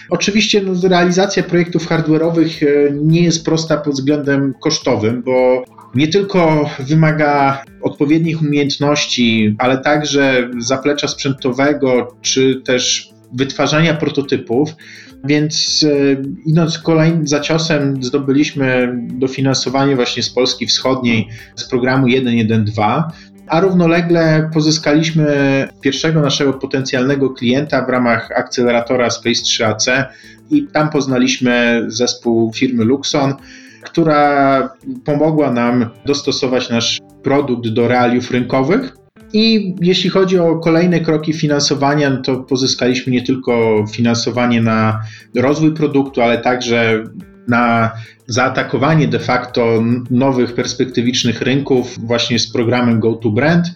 Oczywiście 0.10 0.62
no, 0.62 0.90
realizacja 0.90 1.44
projektów 1.44 1.88
hardware'owych 1.88 2.68
e, 2.68 2.92
nie 2.92 3.24
jest 3.24 3.46
prosta 3.46 3.78
pod 3.78 3.94
względem 3.94 4.54
kosztowym, 4.62 5.24
bo 5.24 5.64
nie 5.96 6.08
tylko 6.08 6.70
wymaga 6.80 7.64
odpowiednich 7.82 8.42
umiejętności, 8.42 9.56
ale 9.58 9.78
także 9.78 10.50
zaplecza 10.60 11.08
sprzętowego, 11.08 12.16
czy 12.22 12.62
też 12.66 13.10
wytwarzania 13.34 13.94
prototypów. 13.94 14.70
Więc 15.26 15.86
e, 15.90 16.22
idąc 16.46 16.78
kolejnym 16.78 17.28
za 17.28 17.40
ciosem, 17.40 18.04
zdobyliśmy 18.04 18.98
dofinansowanie 19.08 19.96
właśnie 19.96 20.24
z 20.24 20.30
Polski 20.30 20.68
Wschodniej 20.68 21.28
z 21.56 21.64
programu 21.64 22.08
112 22.08 23.04
a 23.48 23.60
równolegle 23.60 24.50
pozyskaliśmy 24.54 25.28
pierwszego 25.82 26.22
naszego 26.22 26.54
potencjalnego 26.54 27.30
klienta 27.30 27.86
w 27.86 27.90
ramach 27.90 28.32
akceleratora 28.32 29.10
Space 29.10 29.42
3AC 29.42 30.06
i 30.52 30.68
tam 30.68 30.90
poznaliśmy 30.90 31.86
zespół 31.88 32.54
firmy 32.54 32.86
Luxon, 32.86 33.34
która 33.82 34.70
pomogła 35.06 35.52
nam 35.52 35.90
dostosować 36.06 36.70
nasz 36.70 37.00
produkt 37.24 37.68
do 37.68 37.88
realiów 37.88 38.32
rynkowych 38.32 39.05
I 39.38 39.76
jeśli 39.82 40.10
chodzi 40.10 40.40
o 40.40 40.56
kolejne 40.60 41.00
kroki 41.00 41.34
finansowania, 41.34 42.10
no 42.10 42.22
to 42.22 42.36
pozyskaliśmy 42.38 43.14
nie 43.14 43.22
tylko 43.22 43.86
finansowanie 43.92 44.62
na 44.62 45.02
rozwój 45.36 45.74
produktu, 45.74 46.22
ale 46.22 46.38
także 46.38 47.04
na 47.48 47.92
zaatakowanie 48.28 49.08
de 49.08 49.20
facto 49.20 49.84
nowych 50.10 50.56
perspektywicznych 50.56 51.42
rynków 51.42 52.08
właśnie 52.08 52.40
z 52.40 52.52
programem 52.52 53.00
Go 53.00 53.14
to 53.14 53.30
Brand. 53.30 53.68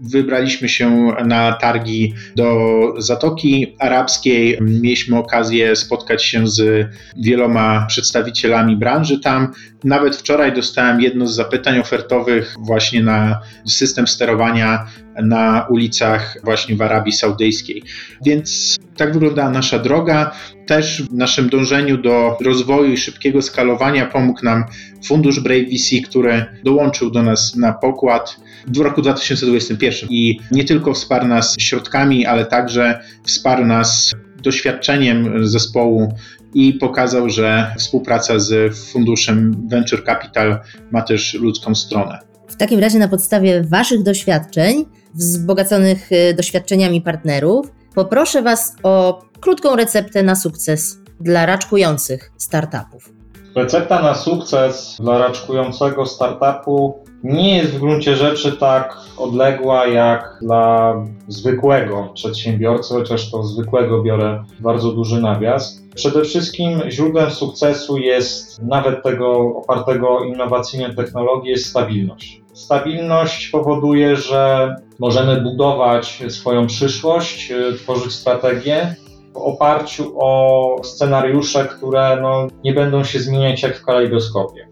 Wybraliśmy 0.00 0.68
się 0.68 1.12
na 1.24 1.52
targi 1.52 2.14
do 2.36 2.70
Zatoki 2.98 3.76
Arabskiej. 3.78 4.58
Mieliśmy 4.60 5.18
okazję 5.18 5.76
spotkać 5.76 6.24
się 6.24 6.46
z 6.46 6.88
wieloma 7.16 7.86
przedstawicielami 7.88 8.76
branży 8.76 9.20
tam. 9.20 9.52
Nawet 9.84 10.16
wczoraj 10.16 10.54
dostałem 10.54 11.00
jedno 11.00 11.26
z 11.26 11.34
zapytań 11.34 11.78
ofertowych 11.78 12.54
właśnie 12.58 13.02
na 13.02 13.40
system 13.66 14.06
sterowania 14.06 14.86
na 15.22 15.66
ulicach 15.70 16.36
właśnie 16.44 16.76
w 16.76 16.82
Arabii 16.82 17.12
Saudyjskiej. 17.12 17.82
Więc 18.24 18.76
tak 18.96 19.12
wyglądała 19.12 19.50
nasza 19.50 19.78
droga. 19.78 20.32
Też 20.66 21.02
w 21.02 21.14
naszym 21.14 21.48
dążeniu 21.48 21.98
do 21.98 22.36
rozwoju 22.40 22.92
i 22.92 22.96
szybkiego 22.96 23.42
skalowania 23.42 24.06
pomógł 24.06 24.44
nam 24.44 24.64
fundusz 25.04 25.40
Brave 25.40 25.64
VC, 25.64 26.08
który 26.08 26.46
dołączył 26.64 27.10
do 27.10 27.22
nas 27.22 27.56
na 27.56 27.72
pokład 27.72 28.36
w 28.66 28.78
roku 28.78 29.02
2021 29.02 30.08
i 30.10 30.40
nie 30.50 30.64
tylko 30.64 30.94
wsparł 30.94 31.26
nas 31.26 31.54
środkami, 31.58 32.26
ale 32.26 32.46
także 32.46 33.00
wsparł 33.24 33.66
nas 33.66 34.14
doświadczeniem 34.42 35.46
zespołu 35.46 36.14
i 36.54 36.72
pokazał, 36.72 37.30
że 37.30 37.74
współpraca 37.78 38.38
z 38.38 38.78
funduszem 38.78 39.68
Venture 39.68 40.04
Capital 40.04 40.58
ma 40.90 41.02
też 41.02 41.34
ludzką 41.34 41.74
stronę. 41.74 42.18
W 42.48 42.56
takim 42.56 42.80
razie 42.80 42.98
na 42.98 43.08
podstawie 43.08 43.62
Waszych 43.62 44.02
doświadczeń, 44.02 44.84
wzbogaconych 45.14 46.12
y, 46.12 46.34
doświadczeniami 46.34 47.00
partnerów, 47.00 47.75
poproszę 47.96 48.42
Was 48.42 48.76
o 48.82 49.22
krótką 49.40 49.76
receptę 49.76 50.22
na 50.22 50.34
sukces 50.34 50.98
dla 51.20 51.46
raczkujących 51.46 52.32
startupów. 52.36 53.12
Recepta 53.54 54.02
na 54.02 54.14
sukces 54.14 54.96
dla 55.00 55.18
raczkującego 55.18 56.06
startupu 56.06 57.04
nie 57.24 57.56
jest 57.56 57.72
w 57.72 57.78
gruncie 57.78 58.16
rzeczy 58.16 58.52
tak 58.52 58.96
odległa 59.16 59.86
jak 59.86 60.38
dla 60.42 60.94
zwykłego 61.28 62.10
przedsiębiorcy, 62.14 62.94
chociaż 62.94 63.30
to 63.30 63.42
zwykłego 63.42 64.02
biorę 64.02 64.44
bardzo 64.60 64.92
duży 64.92 65.20
nawias. 65.20 65.82
Przede 65.94 66.24
wszystkim 66.24 66.82
źródłem 66.90 67.30
sukcesu 67.30 67.98
jest 67.98 68.62
nawet 68.62 69.02
tego 69.02 69.56
opartego 69.56 70.24
innowacyjnie 70.24 70.94
technologii 70.94 71.50
jest 71.50 71.66
stabilność. 71.66 72.42
Stabilność 72.52 73.48
powoduje, 73.48 74.16
że 74.16 74.74
możemy 74.98 75.40
budować 75.40 76.22
swoją 76.28 76.66
przyszłość, 76.66 77.52
tworzyć 77.76 78.12
strategię 78.12 78.94
w 79.32 79.36
oparciu 79.36 80.14
o 80.18 80.80
scenariusze, 80.84 81.64
które 81.64 82.18
no, 82.22 82.46
nie 82.64 82.72
będą 82.72 83.04
się 83.04 83.18
zmieniać 83.18 83.62
jak 83.62 83.76
w 83.76 83.84
kalejdoskopie. 83.84 84.68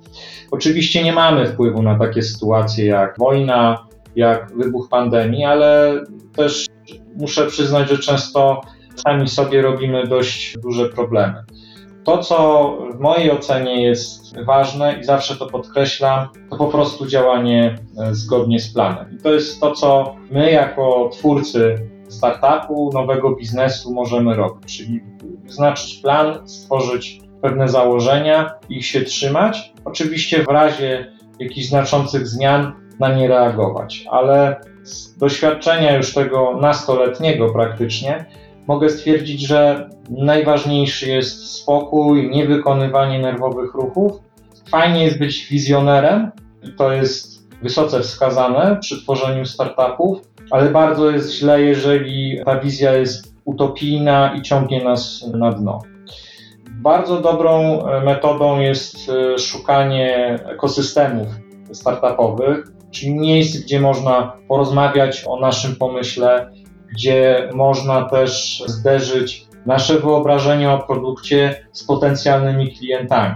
Oczywiście 0.50 1.04
nie 1.04 1.12
mamy 1.12 1.46
wpływu 1.46 1.82
na 1.82 1.98
takie 1.98 2.22
sytuacje 2.22 2.86
jak 2.86 3.18
wojna, 3.18 3.86
jak 4.16 4.52
wybuch 4.56 4.88
pandemii, 4.88 5.44
ale 5.44 6.00
też 6.36 6.66
muszę 7.16 7.46
przyznać, 7.46 7.88
że 7.88 7.98
często 7.98 8.60
sami 8.96 9.28
sobie 9.28 9.62
robimy 9.62 10.06
dość 10.06 10.58
duże 10.58 10.88
problemy. 10.88 11.44
To, 12.04 12.18
co 12.18 12.68
w 12.94 13.00
mojej 13.00 13.30
ocenie 13.30 13.82
jest 13.82 14.23
ważne 14.46 14.98
i 15.00 15.04
zawsze 15.04 15.36
to 15.36 15.46
podkreślam, 15.46 16.28
to 16.50 16.56
po 16.56 16.66
prostu 16.66 17.06
działanie 17.06 17.78
e, 17.98 18.14
zgodnie 18.14 18.60
z 18.60 18.72
planem. 18.72 19.18
I 19.18 19.22
to 19.22 19.32
jest 19.32 19.60
to, 19.60 19.72
co 19.72 20.16
my 20.30 20.50
jako 20.50 21.10
twórcy 21.12 21.90
startupu, 22.08 22.90
nowego 22.94 23.36
biznesu 23.36 23.94
możemy 23.94 24.34
robić, 24.34 24.78
czyli 24.78 25.00
wyznaczyć 25.44 25.94
plan, 25.94 26.48
stworzyć 26.48 27.20
pewne 27.42 27.68
założenia, 27.68 28.54
ich 28.68 28.86
się 28.86 29.00
trzymać. 29.00 29.72
Oczywiście 29.84 30.42
w 30.42 30.48
razie 30.48 31.12
jakichś 31.38 31.68
znaczących 31.68 32.28
zmian 32.28 32.72
na 33.00 33.14
nie 33.14 33.28
reagować, 33.28 34.06
ale 34.10 34.60
z 34.82 35.18
doświadczenia 35.18 35.96
już 35.96 36.14
tego 36.14 36.56
nastoletniego 36.60 37.52
praktycznie 37.52 38.24
mogę 38.66 38.90
stwierdzić, 38.90 39.46
że 39.46 39.90
najważniejszy 40.10 41.08
jest 41.08 41.50
spokój, 41.50 42.30
niewykonywanie 42.30 43.18
nerwowych 43.18 43.74
ruchów. 43.74 44.12
Fajnie 44.68 45.04
jest 45.04 45.18
być 45.18 45.46
wizjonerem, 45.46 46.30
to 46.76 46.92
jest 46.92 47.34
wysoce 47.62 48.00
wskazane 48.00 48.76
przy 48.80 49.02
tworzeniu 49.02 49.44
startupów, 49.44 50.18
ale 50.50 50.70
bardzo 50.70 51.10
jest 51.10 51.32
źle, 51.32 51.62
jeżeli 51.62 52.38
ta 52.44 52.60
wizja 52.60 52.92
jest 52.92 53.34
utopijna 53.44 54.34
i 54.34 54.42
ciągnie 54.42 54.84
nas 54.84 55.26
na 55.34 55.52
dno. 55.52 55.82
Bardzo 56.70 57.20
dobrą 57.20 57.80
e, 57.86 58.00
metodą 58.00 58.60
jest 58.60 58.96
e, 59.08 59.38
szukanie 59.38 60.38
ekosystemów 60.46 61.26
startupowych, 61.72 62.66
czyli 62.90 63.14
miejsc, 63.14 63.56
gdzie 63.56 63.80
można 63.80 64.32
porozmawiać 64.48 65.24
o 65.26 65.40
naszym 65.40 65.76
pomyśle, 65.76 66.50
gdzie 66.94 67.50
można 67.54 68.08
też 68.08 68.62
zderzyć 68.66 69.46
nasze 69.66 69.98
wyobrażenie 69.98 70.70
o 70.70 70.78
produkcie 70.78 71.66
z 71.72 71.84
potencjalnymi 71.84 72.76
klientami. 72.76 73.34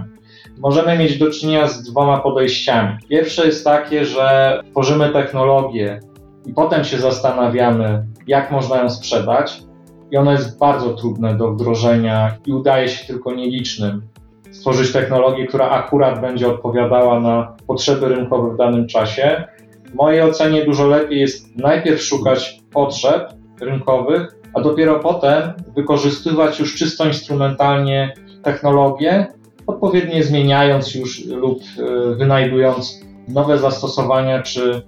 Możemy 0.58 0.98
mieć 0.98 1.18
do 1.18 1.30
czynienia 1.30 1.68
z 1.68 1.82
dwoma 1.82 2.18
podejściami. 2.18 2.98
Pierwsze 3.08 3.46
jest 3.46 3.64
takie, 3.64 4.04
że 4.04 4.60
tworzymy 4.70 5.08
technologię 5.08 6.00
i 6.46 6.52
potem 6.52 6.84
się 6.84 6.98
zastanawiamy, 6.98 8.06
jak 8.26 8.50
można 8.50 8.76
ją 8.76 8.90
sprzedać, 8.90 9.62
i 10.10 10.16
ono 10.16 10.32
jest 10.32 10.58
bardzo 10.58 10.94
trudne 10.94 11.36
do 11.36 11.52
wdrożenia 11.52 12.36
i 12.46 12.52
udaje 12.52 12.88
się 12.88 13.06
tylko 13.06 13.34
nielicznym 13.34 14.02
stworzyć 14.50 14.92
technologię, 14.92 15.46
która 15.46 15.70
akurat 15.70 16.20
będzie 16.20 16.48
odpowiadała 16.48 17.20
na 17.20 17.56
potrzeby 17.66 18.08
rynkowe 18.08 18.54
w 18.54 18.56
danym 18.56 18.86
czasie. 18.86 19.44
W 19.86 19.94
mojej 19.94 20.22
ocenie 20.22 20.64
dużo 20.64 20.86
lepiej 20.86 21.20
jest 21.20 21.56
najpierw 21.56 22.02
szukać 22.02 22.60
potrzeb 22.72 23.32
rynkowych, 23.60 24.36
a 24.54 24.60
dopiero 24.60 25.00
potem 25.00 25.52
wykorzystywać 25.76 26.60
już 26.60 26.74
czysto 26.74 27.06
instrumentalnie 27.06 28.14
technologię, 28.42 29.26
odpowiednio 29.66 30.22
zmieniając 30.22 30.94
już 30.94 31.26
lub 31.26 31.58
e, 31.62 32.14
wynajdując 32.14 33.00
nowe 33.28 33.58
zastosowania 33.58 34.42
czy 34.42 34.82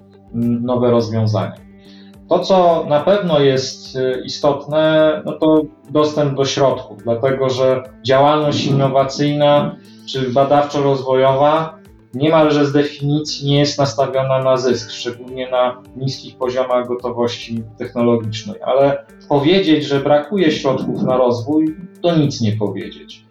nowe 0.61 0.90
rozwiązania. 0.90 1.70
To, 2.28 2.38
co 2.38 2.87
na 2.88 3.00
pewno 3.00 3.40
jest 3.40 3.96
y, 3.96 4.22
istotne, 4.24 5.22
no 5.24 5.33
to 5.33 5.62
dostęp 5.90 6.37
do 6.37 6.44
środków, 6.44 7.02
dlatego 7.02 7.50
że 7.50 7.83
działalność 8.06 8.66
innowacyjna 8.66 9.76
czy 10.09 10.30
badawczo-rozwojowa 10.30 11.79
niemalże 12.14 12.66
z 12.66 12.73
definicji 12.73 13.49
nie 13.49 13.59
jest 13.59 13.79
nastawiona 13.79 14.42
na 14.42 14.57
zysk, 14.57 14.90
szczególnie 14.90 15.51
na 15.51 15.83
niskich 15.96 16.37
poziomach 16.37 16.88
gotowości 16.88 17.62
technologicznej. 17.79 18.62
Ale 18.62 19.05
powiedzieć, 19.29 19.85
że 19.85 20.01
brakuje 20.01 20.53
środków 20.53 21.03
na 21.03 21.16
rozwój, 21.16 21.77
to 22.03 22.16
nic 22.16 22.40
nie 22.40 22.53
powiedzieć. 22.53 23.25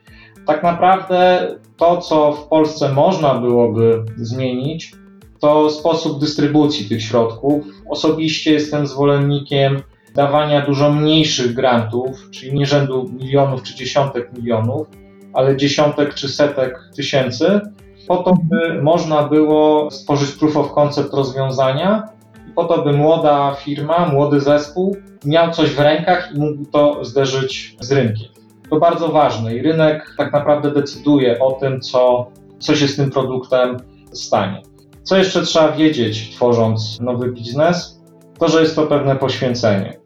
Tak 0.46 0.64
naprawdę 0.64 1.48
to, 1.78 1.98
co 1.98 2.32
w 2.32 2.48
Polsce 2.48 2.94
można 2.94 3.36
byłoby 3.36 4.04
zmienić, 4.18 4.92
to 5.40 5.70
sposób 5.70 6.20
dystrybucji 6.20 6.90
tych 6.90 7.04
środków. 7.04 7.66
Osobiście 7.90 8.54
jestem 8.54 8.88
zwolennikiem 8.88 9.82
dawania 10.16 10.66
dużo 10.66 10.92
mniejszych 10.94 11.54
grantów, 11.54 12.30
czyli 12.32 12.54
nie 12.54 12.66
rzędu 12.66 13.10
milionów 13.20 13.64
czy 13.64 13.76
dziesiątek 13.76 14.38
milionów, 14.38 14.88
ale 15.34 15.58
dziesiątek 15.58 16.14
czy 16.14 16.30
setek 16.30 16.80
tysięcy, 16.96 17.62
po 18.10 18.18
to, 18.18 18.34
by 18.44 18.82
można 18.82 19.24
było 19.24 19.92
stworzyć 19.92 20.32
proof 20.32 20.58
of 20.58 20.72
concept 20.72 21.14
rozwiązania 21.14 22.10
i 22.50 22.52
po 22.52 22.66
to, 22.66 22.82
by 22.82 22.94
młoda 22.94 23.56
firma, 23.60 24.06
młody 24.06 24.40
zespół 24.40 24.96
miał 25.26 25.52
coś 25.52 25.70
w 25.70 25.80
rękach 25.80 26.32
i 26.36 26.40
mógł 26.40 26.66
to 26.66 27.06
zderzyć 27.06 27.76
z 27.80 27.92
rynkiem. 27.92 28.28
To 28.70 28.80
bardzo 28.80 29.10
ważne 29.10 29.56
i 29.56 29.62
rynek 29.62 30.16
tak 30.18 30.34
naprawdę 30.34 30.72
decyduje 30.72 31.40
o 31.40 31.52
tym, 31.52 31.82
co, 31.82 32.32
co 32.60 32.76
się 32.76 32.88
z 32.88 32.96
tym 32.96 33.12
produktem 33.12 33.78
stanie. 34.12 34.62
Co 35.04 35.18
jeszcze 35.18 35.42
trzeba 35.42 35.72
wiedzieć, 35.72 36.36
tworząc 36.36 37.00
nowy 37.02 37.32
biznes? 37.32 38.02
To, 38.40 38.48
że 38.48 38.62
jest 38.62 38.76
to 38.76 38.88
pewne 38.88 39.16
poświęcenie. 39.16 40.00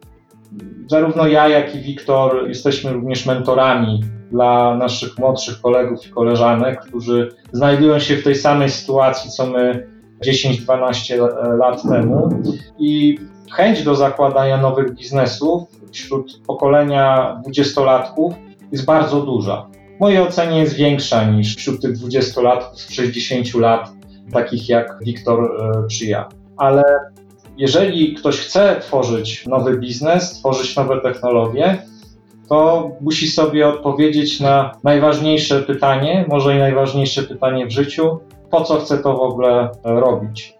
Zarówno 0.90 1.26
ja, 1.26 1.48
jak 1.48 1.74
i 1.74 1.80
Wiktor 1.80 2.48
jesteśmy 2.48 2.92
również 2.92 3.26
mentorami 3.26 4.00
dla 4.34 4.76
naszych 4.76 5.18
młodszych 5.18 5.60
kolegów 5.60 6.06
i 6.06 6.10
koleżanek, 6.10 6.80
którzy 6.80 7.28
znajdują 7.52 7.98
się 7.98 8.16
w 8.16 8.24
tej 8.24 8.34
samej 8.34 8.70
sytuacji, 8.70 9.30
co 9.30 9.46
my 9.46 9.86
10-12 10.26 11.58
lat 11.58 11.82
temu. 11.82 12.28
I 12.78 13.18
chęć 13.52 13.82
do 13.82 13.94
zakładania 13.94 14.56
nowych 14.56 14.94
biznesów 14.94 15.62
wśród 15.92 16.40
pokolenia 16.46 17.36
dwudziestolatków 17.42 18.34
jest 18.72 18.84
bardzo 18.84 19.20
duża. 19.20 19.66
W 19.96 20.00
mojej 20.00 20.20
ocenie 20.20 20.58
jest 20.58 20.74
większa 20.74 21.24
niż 21.24 21.56
wśród 21.56 21.82
tych 21.82 21.92
dwudziestolatków 21.92 22.80
z 22.80 22.90
60 22.90 23.54
lat 23.54 23.92
takich 24.32 24.68
jak 24.68 24.98
Wiktor 25.04 25.44
e, 25.44 25.88
czy 25.88 26.04
ja. 26.06 26.28
Ale 26.56 26.82
jeżeli 27.56 28.14
ktoś 28.14 28.40
chce 28.40 28.80
tworzyć 28.80 29.46
nowy 29.46 29.78
biznes, 29.78 30.38
tworzyć 30.38 30.76
nowe 30.76 31.00
technologie, 31.00 31.82
to 32.48 32.90
musi 33.00 33.28
sobie 33.28 33.68
odpowiedzieć 33.68 34.40
na 34.40 34.72
najważniejsze 34.84 35.62
pytanie, 35.62 36.24
może 36.28 36.56
i 36.56 36.58
najważniejsze 36.58 37.22
pytanie 37.22 37.66
w 37.66 37.70
życiu, 37.70 38.18
po 38.50 38.60
co 38.60 38.76
chce 38.76 38.98
to 38.98 39.16
w 39.16 39.20
ogóle 39.20 39.70
robić. 39.84 40.54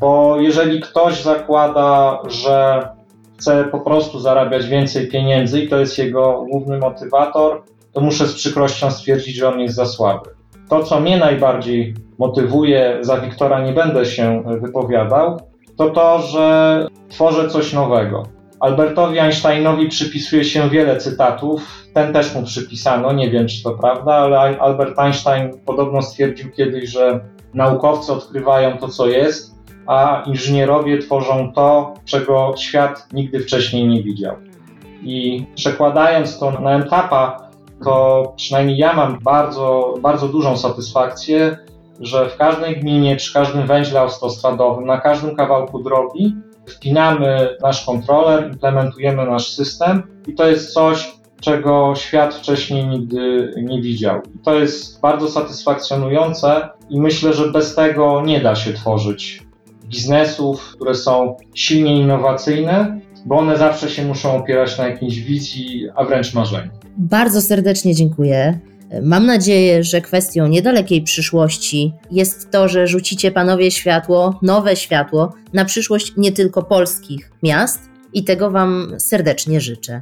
Bo 0.00 0.36
jeżeli 0.40 0.80
ktoś 0.80 1.22
zakłada, 1.22 2.18
że 2.28 2.88
chce 3.38 3.64
po 3.64 3.80
prostu 3.80 4.20
zarabiać 4.20 4.66
więcej 4.66 5.08
pieniędzy 5.08 5.60
i 5.60 5.68
to 5.68 5.78
jest 5.78 5.98
jego 5.98 6.44
główny 6.50 6.78
motywator, 6.78 7.62
to 7.92 8.00
muszę 8.00 8.26
z 8.26 8.34
przykrością 8.34 8.90
stwierdzić, 8.90 9.36
że 9.36 9.48
on 9.48 9.60
jest 9.60 9.74
za 9.74 9.86
słaby. 9.86 10.30
To, 10.68 10.84
co 10.84 11.00
mnie 11.00 11.16
najbardziej 11.16 11.94
motywuje, 12.18 12.98
za 13.00 13.20
Wiktora 13.20 13.60
nie 13.60 13.72
będę 13.72 14.06
się 14.06 14.42
wypowiadał, 14.60 15.40
to 15.76 15.90
to, 15.90 16.18
że 16.18 16.86
tworzę 17.08 17.48
coś 17.48 17.72
nowego. 17.72 18.22
Albertowi 18.60 19.18
Einsteinowi 19.18 19.88
przypisuje 19.88 20.44
się 20.44 20.70
wiele 20.70 20.96
cytatów. 20.96 21.62
Ten 21.94 22.12
też 22.12 22.34
mu 22.34 22.42
przypisano, 22.42 23.12
nie 23.12 23.30
wiem 23.30 23.48
czy 23.48 23.62
to 23.62 23.70
prawda, 23.70 24.14
ale 24.14 24.38
Albert 24.38 24.98
Einstein 24.98 25.50
podobno 25.66 26.02
stwierdził 26.02 26.50
kiedyś, 26.50 26.90
że 26.90 27.20
naukowcy 27.54 28.12
odkrywają 28.12 28.78
to, 28.78 28.88
co 28.88 29.06
jest, 29.06 29.54
a 29.86 30.22
inżynierowie 30.26 30.98
tworzą 30.98 31.52
to, 31.52 31.94
czego 32.04 32.54
świat 32.58 33.08
nigdy 33.12 33.40
wcześniej 33.40 33.88
nie 33.88 34.02
widział. 34.02 34.36
I 35.02 35.46
przekładając 35.54 36.38
to 36.38 36.50
na 36.50 36.78
etapa, 36.78 37.50
to 37.84 38.24
przynajmniej 38.36 38.78
ja 38.78 38.92
mam 38.92 39.18
bardzo, 39.22 39.94
bardzo 40.00 40.28
dużą 40.28 40.56
satysfakcję, 40.56 41.56
że 42.00 42.28
w 42.28 42.36
każdej 42.36 42.80
gminie, 42.80 43.16
przy 43.16 43.32
każdym 43.32 43.66
węźle 43.66 44.00
autostradowym, 44.00 44.86
na 44.86 45.00
każdym 45.00 45.36
kawałku 45.36 45.82
drogi 45.82 46.34
wpinamy 46.66 47.56
nasz 47.62 47.84
kontroler, 47.84 48.50
implementujemy 48.52 49.26
nasz 49.26 49.52
system 49.52 50.02
i 50.26 50.34
to 50.34 50.48
jest 50.48 50.72
coś, 50.72 51.12
czego 51.40 51.94
świat 51.96 52.34
wcześniej 52.34 52.86
nigdy 52.86 53.52
nie 53.56 53.82
widział. 53.82 54.20
I 54.34 54.38
to 54.38 54.54
jest 54.54 55.00
bardzo 55.00 55.28
satysfakcjonujące 55.30 56.68
i 56.90 57.00
myślę, 57.00 57.34
że 57.34 57.52
bez 57.52 57.74
tego 57.74 58.22
nie 58.26 58.40
da 58.40 58.54
się 58.54 58.72
tworzyć 58.72 59.42
biznesów, 59.84 60.72
które 60.74 60.94
są 60.94 61.36
silnie 61.54 62.00
innowacyjne, 62.00 63.00
bo 63.26 63.36
one 63.36 63.58
zawsze 63.58 63.90
się 63.90 64.04
muszą 64.04 64.36
opierać 64.36 64.78
na 64.78 64.88
jakiejś 64.88 65.20
wizji, 65.20 65.88
a 65.94 66.04
wręcz 66.04 66.34
marzeniu. 66.34 66.70
Bardzo 66.96 67.40
serdecznie 67.40 67.94
dziękuję. 67.94 68.58
Mam 69.02 69.26
nadzieję, 69.26 69.84
że 69.84 70.00
kwestią 70.00 70.46
niedalekiej 70.46 71.02
przyszłości 71.02 71.92
jest 72.10 72.50
to, 72.50 72.68
że 72.68 72.86
rzucicie 72.86 73.30
panowie 73.30 73.70
światło, 73.70 74.38
nowe 74.42 74.76
światło 74.76 75.32
na 75.52 75.64
przyszłość 75.64 76.12
nie 76.16 76.32
tylko 76.32 76.62
polskich 76.62 77.30
miast 77.42 77.80
i 78.12 78.24
tego 78.24 78.50
Wam 78.50 78.94
serdecznie 78.98 79.60
życzę. 79.60 80.00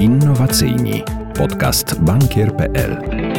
Innowacyjni. 0.00 1.02
Podcast 1.34 2.00
bankier.pl 2.00 3.29